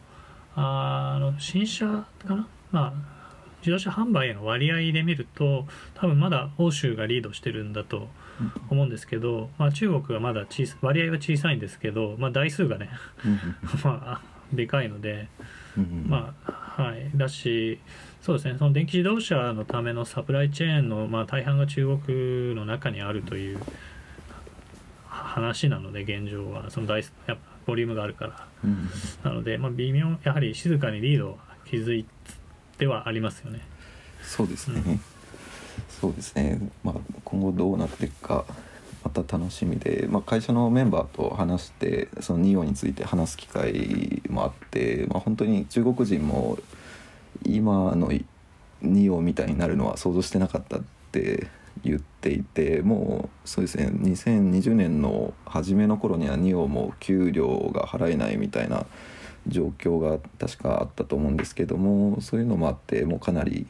[0.56, 2.48] あの新車かな？
[2.70, 3.14] まあ
[3.60, 8.08] 自動車販売への割合で見ると多分まだ欧州がリードしてるんだと
[8.68, 12.90] 思うんですけど、まあ、中国はまだ小さ割合は小さいんですけど、まあ、台数がね
[13.82, 15.28] まあでかいので、
[16.06, 17.10] まあはい。
[17.16, 17.80] だし
[18.20, 23.58] そうですねその電気自動車のためのサプライチェーンの、まあ、大半が中国の中にあるという
[25.08, 26.70] 話なので現状は。
[26.70, 28.46] その台やっぱボリュームがあるから、
[29.22, 32.06] なので、まあ、微妙やはり静かにリードを築い
[32.78, 33.60] ではありますよね。
[34.22, 35.00] そうですね、うん、
[35.88, 36.94] そうですね、まあ、
[37.24, 38.44] 今後どうなっていくか
[39.04, 46.58] また楽しみで、まあ、会社のメンバーと話してそのニオについて話す機会もあって、まあ、本当に中国人も
[47.44, 48.10] 今の
[48.80, 51.48] ニオみたいになるのは想像してなかったって
[51.82, 58.86] 言っていてもうそうですね2020年の初めの頃にはニオも給料が払えないみたいな
[59.46, 63.66] 状況が確かあったと思うんですけどもそういうのもあってもうかなり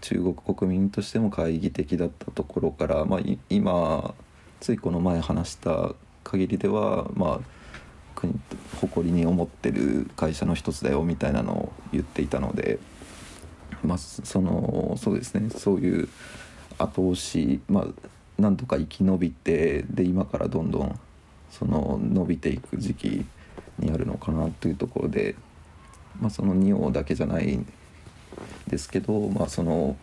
[0.00, 4.14] 中国国民としても懐疑的だったところから、まあ、今
[4.60, 5.94] ついこの前話した
[6.24, 7.40] 限りでは、まあ、
[8.14, 8.38] 国
[8.80, 12.78] 誇りに思ってる会社の一つだよみたいなのを言っていたので、
[13.82, 16.08] まあ、そのそうですねそういう
[16.78, 17.86] 後押し、まあ、
[18.40, 20.98] なんとか生き延びてで今からどんどん
[21.50, 23.24] その伸びていく時期
[23.78, 25.36] にあるのかなというところで、
[26.20, 27.66] まあ、その2王だけじゃないん
[28.66, 29.96] ですけど、まあ、その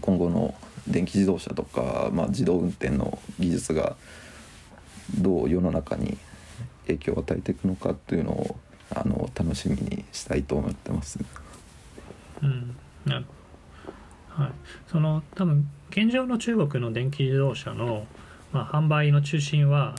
[0.00, 0.54] 今後の
[0.88, 3.96] 電気自動車とか、まあ、自動運転の技術が
[5.18, 6.18] どう世の中に
[6.86, 8.56] 影響を与えていくのかというのを
[8.90, 11.18] あの楽しみにしたいと思ってます。
[12.42, 12.76] うん、
[13.06, 14.52] はい、
[14.90, 18.06] その多分現状の中国の電気自動車の、
[18.50, 19.94] まあ、販売の中心は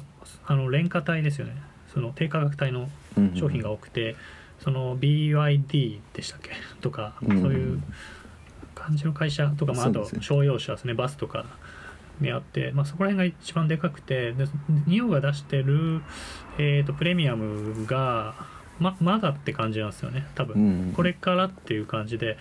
[0.45, 1.55] あの廉価帯ですよね。
[1.93, 2.89] その低価格帯の
[3.35, 4.15] 商品が多くて、うんうん、
[4.59, 6.49] その BYD でしたっけ？
[6.81, 7.81] とか、そういう
[8.73, 10.95] 感じの会社とか、まあ、あと商用車ですね。
[10.95, 11.45] バスとか
[12.19, 14.47] にあって、まあ、そこら辺が一番でかくてで
[14.87, 16.01] ニオが出してる、
[16.57, 18.33] えーと、プレミアムが
[18.79, 22.37] ままだって感じなんですよね多分、これからっていう感じで、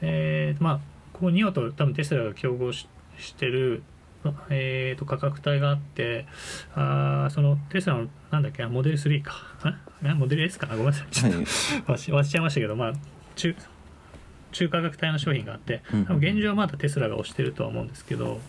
[0.00, 0.80] えー、まあ
[1.18, 2.88] ここニオと多分テスラが競合し
[3.18, 3.82] してる
[4.50, 6.26] えーと、価格帯があって
[6.74, 9.34] あそのテスラのなんだっけモデル3か。
[10.16, 10.66] モデル S か。
[10.66, 11.06] なごめんなさい。
[11.10, 12.92] ちょっと、はい、忘れちゃいましたけど、まあ、
[13.36, 13.54] 中
[14.52, 18.40] 中価格帯の商品があって多分現状はまだテスラが推してるとは思うんですけど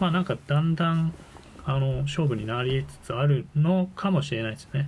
[0.00, 1.12] まあなんかだんだん
[1.64, 4.86] あの勝負になりつつあるのかもしれないですね。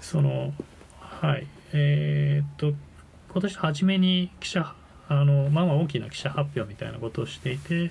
[0.00, 0.52] その
[0.98, 1.46] はい。
[1.72, 2.74] えー、っと
[3.32, 4.74] 今年初めに記者
[5.08, 7.90] あのまあまあ大きな記者発表みたいなことをしていて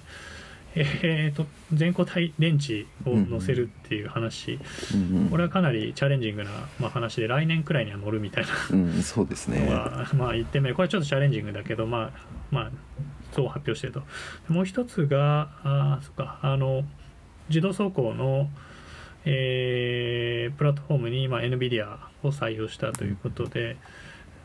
[0.73, 4.57] えーと、全固体電池を載せるっていう話、
[4.93, 6.49] うんうん、これはかなりチャレンジングな、
[6.79, 9.67] まあ、話で来年くらいには乗るみたいな、うん、そうですね。
[10.15, 12.11] まあ言ってみれこれはちょっとチャレンジングだけどまあ
[12.51, 12.71] まあ
[13.33, 14.03] そう発表してると
[14.47, 16.83] もう一つがあそっかあの
[17.49, 18.49] 自動走行の、
[19.25, 23.75] えー、プラットフォームに、まあ、NVIDIA を採用したということで、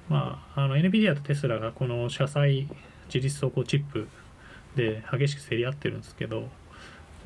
[0.09, 2.69] まあ、あの NVIDIA とテスラがこの車載
[3.07, 4.09] 自立走行チップ
[4.77, 6.49] で激しく競り合ってるんですけど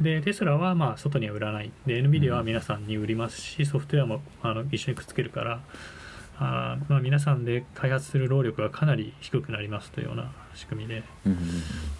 [0.01, 1.71] でテスラはまあ外には売らない。
[1.85, 5.61] で NVIDIA は皆さんに売りますしソフトウェアもあの一緒にくっつけるから
[6.39, 11.03] あーまあ皆さんで開発する労力がかなり低くなりますというような仕組みで、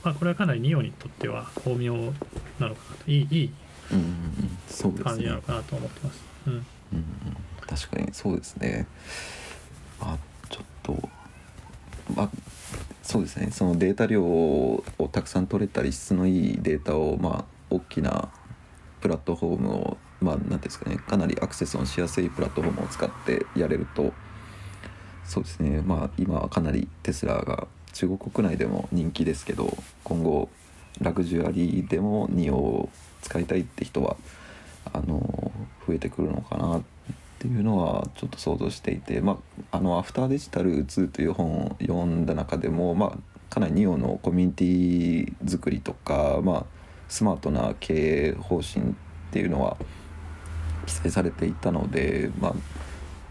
[0.03, 1.95] まあ、これはかなりニオにとっては巧妙
[2.59, 3.11] なのかなと。
[3.11, 3.51] いいいい
[5.03, 6.25] 感じなのかなと思ってます。
[6.47, 6.53] うん。
[6.55, 6.61] うん
[6.93, 7.05] うん
[7.67, 8.87] 確かにそうですね。
[10.01, 10.19] あ
[10.95, 11.09] と
[12.15, 12.31] まあ
[13.03, 13.51] そうですね。
[13.51, 18.29] そのデータ量をたくさん取れたり質のいいデータをまあ大きな
[19.01, 20.97] プラットフォームをまあ何ですかね。
[20.97, 24.13] かなりアクセスのしやすいプラットフォームを使ってやれると
[25.25, 25.83] そうですね。
[25.85, 30.49] まあ今はかなりテスラが中国国内でも人気ですけど今後
[31.01, 32.89] ラグジュアリーでもニオを
[33.23, 34.17] 使いたいって人は
[34.93, 35.53] あの
[35.87, 37.00] 増えてくるのかなって
[37.41, 39.39] ていうのはちょっと想像していて、ま
[39.73, 43.19] あ、あの「アフターデジタル2」という本を読んだ中でも、まあ、
[43.49, 46.67] かなりニオのコミュニティ作りとか、まあ、
[47.09, 48.93] スマートな経営方針っ
[49.33, 49.79] ていうのは
[50.85, 52.53] 記載されていたので、あ、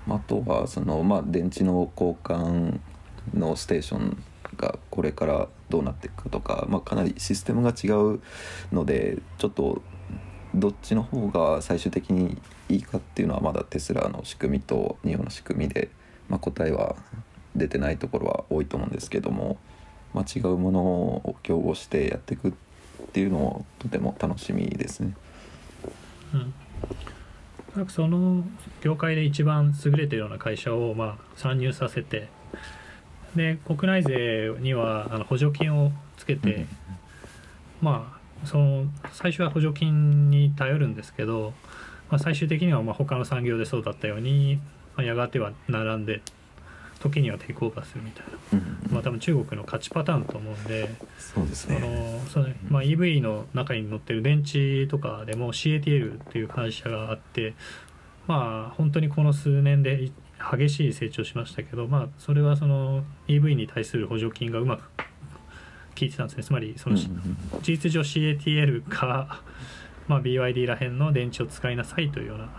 [0.08, 2.80] まああとはその、まあ、電池の交換
[3.36, 4.18] のステーション
[4.58, 8.22] がこれからどうなっていくかとか、まあ、かなりシステムが違う
[8.72, 9.84] のでちょっと
[10.56, 15.90] どっちの方が最終的にいいかっていうのはまだテスラの仕組みとニオの仕組みで、
[16.30, 16.96] まあ、答えは
[17.56, 19.58] 出てないところは多いと思うんですけども、
[20.14, 22.52] まあ、違うものを競合してやっていくっ
[23.12, 25.16] ていうのもとても楽しみですね。
[26.34, 26.54] うん
[27.76, 28.44] なんかその
[28.82, 32.28] 業界で一番優れてるような会社をまあ参入させて
[33.36, 36.66] で国内税にはあの補助金をつけて、
[37.80, 41.54] まあその最初は補助金に頼るんですけど、
[42.10, 44.60] まあ、最終的にはまあ他の産業でそうだったように、
[44.96, 46.22] まあ、やがては並んで
[47.00, 50.90] 時にはテイクオーバーするみたいな、うんまあ、多分中国の勝ちパターンと思うんで。
[51.18, 51.80] そうですあね。
[51.80, 57.54] のそのまあ、EV の中に乗ってる電池とかでも CATL っていう会社があって
[58.28, 67.08] まあ本当にこの数年でい激しい成長しましたけど、まあ、それはその EV に対する補助金がうまく効いてたんですねつまりその、事
[67.62, 69.42] 実上 CATL か、
[70.10, 72.50] まあ、BYD らへんの電池を使いなさいというような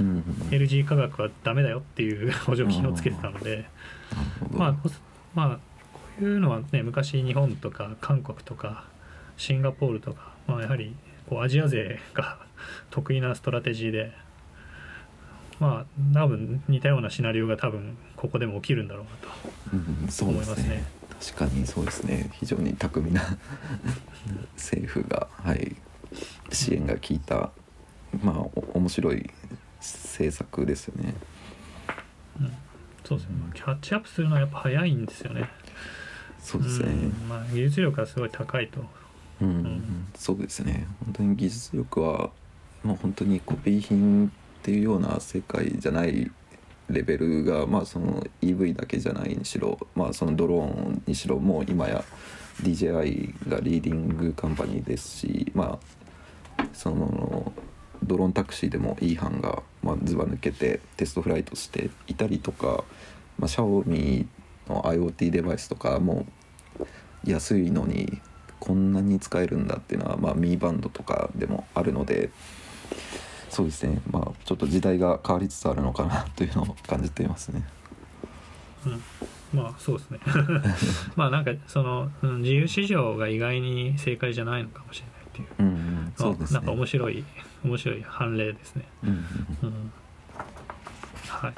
[0.00, 3.64] うんうんうん LG 化学はダメだよっていう 補助金をつけてたので。
[4.50, 4.76] まあ、
[5.34, 5.58] まあ
[5.92, 8.84] こういうのはね昔日本とか韓国とか
[9.36, 10.94] シンガポールとか、まあ、やはり
[11.28, 12.38] こうアジア勢が
[12.90, 14.12] 得意なストラテジーで
[15.58, 20.84] まあ多分似たようなシナリオが多分ここでも起きるんだろうなとうん、そうですね思いますね。
[21.34, 23.22] 確かにそうですね非常に巧みな
[24.56, 25.76] 政府が、はい、
[26.54, 27.50] 支援が効いた
[28.22, 29.30] まあお面白い
[29.78, 31.14] 政策ですよね。
[32.40, 32.52] うん、
[33.04, 35.48] そうですねキャッチアップするのはやっぱ早いんですよね。
[36.40, 36.86] そうですね。
[36.86, 38.84] うんまあ、技術力がすごい高いと。
[39.40, 42.30] うん、んそうですね本当に技術力は
[42.84, 44.30] もう本当にコピー品っ
[44.62, 46.30] ていうような世界じゃない
[46.88, 52.04] レベルがまあその EV だけじゃないにしろまあそのドローンにしろもう今や
[52.62, 56.01] DJI がリーディングカンパニーですしまあ
[56.72, 57.52] その
[58.02, 62.84] ドローンタクシーでも E 班がまあずば抜けてテストフライトしていたりとか、
[63.38, 64.26] まあ、シャオミ
[64.68, 66.26] の IoT デバイスとかも
[67.24, 68.20] 安いのに
[68.58, 72.30] こんなに使えるんだっていうのは、まあ、ミーバンドとかでもあるので
[73.52, 74.00] そうですね。
[74.10, 77.62] まあちょっと時代が変わりつつあるのかなというのを感じていますね。
[78.86, 79.02] うん、
[79.60, 80.20] まあそうですね。
[81.16, 85.68] まあなんかその、うん、自由市場が意外に正解じゃないのかもしれないっていう
[86.22, 86.60] そうですね。
[86.60, 87.24] なんか面白い
[87.64, 88.84] 面白い判例ですね。
[89.04, 89.12] うんう
[89.66, 89.92] ん
[91.28, 91.52] はい、は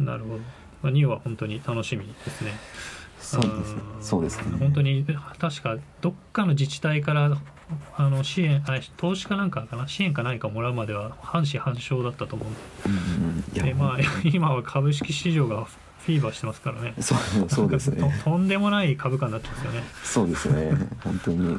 [0.00, 0.02] い。
[0.02, 0.38] なるほど。
[0.82, 2.52] まあ、ニオは本当に楽しみですね。
[3.20, 3.80] そうですね。
[3.80, 4.58] んそうですね。
[4.58, 5.04] 本当に
[5.38, 7.36] 確かどっかの自治体から
[7.96, 9.88] あの支援あれ投資かなんかかな？
[9.88, 12.44] 支援か何かもらうまでは半死半生だったと思
[12.86, 15.66] うんうんうん、まあ今は株式市場が
[16.06, 16.94] フィーバーしてますからね。
[17.00, 17.18] そう
[17.48, 18.02] そうですね。
[18.24, 19.82] ととんでもない株価になってますよね。
[20.04, 20.72] そうですね。
[21.04, 21.58] 本当に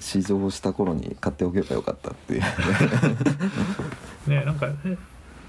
[0.00, 2.42] 試乗した頃に買っておけばよかったっていう。
[4.26, 4.96] ねなんかえ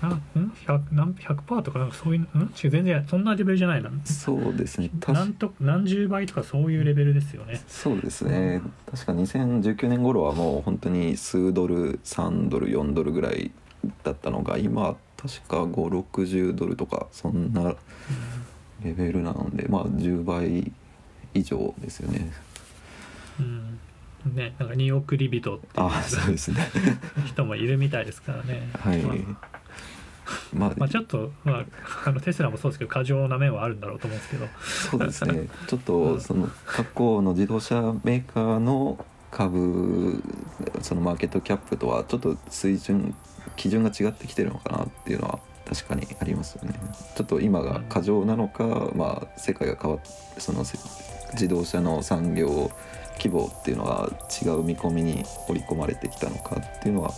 [0.01, 0.21] なんん
[0.65, 3.91] ？100何100%とかなんかそういううん全然そんなレベルじゃないな。
[4.03, 4.89] そうですね。
[4.99, 7.61] 確なんと何十倍とかそういうレベルですよね。
[7.67, 13.51] そうですね確か2019年頃はもう本当に数ドル3ドル4ドルぐらい
[14.03, 17.75] だったのが今確か560ドルとかそんな
[18.83, 20.71] レベルなのでまあ10倍
[21.33, 22.31] 以上ですよね。
[23.39, 23.45] うん。
[23.45, 23.79] うん
[24.35, 26.69] ねなんか2億リビトっていああそうですね。
[27.25, 28.69] う人もいるみたいですからね。
[28.79, 28.99] はい。
[29.01, 29.51] まあ。
[30.53, 31.65] まあ、まあ、ちょっと、まあ、
[32.05, 34.47] あのテスラもそうですけど過剰な面はあるんだろうと思うんですけど。
[34.59, 35.47] そうですね。
[35.67, 36.21] ちょっうとん。
[36.21, 40.21] その過去の自動車メーカーの株
[40.81, 43.15] そのマーケットキャップとはちょっと水準
[43.55, 46.73] 基準が違ってきてるのかなっていうのは確かにありますよね。
[47.15, 50.77] ちょっと今が過剰なのか、まあ世界が変わってそのせ
[51.33, 52.71] 自動車の産業
[53.17, 54.09] 規模っていうのが
[54.43, 57.13] 違う見込みに織り込まれてきたのかっていうのは、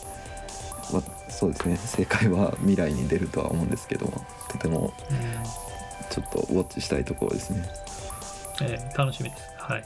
[0.91, 1.77] まあ、そうですね。
[1.83, 5.63] 正解は未来に出るとは思うんですけどもとてもうん。
[6.09, 7.63] ちょっとウォッチしたいところですね。
[8.61, 9.43] えー楽しみです。
[9.57, 9.83] はい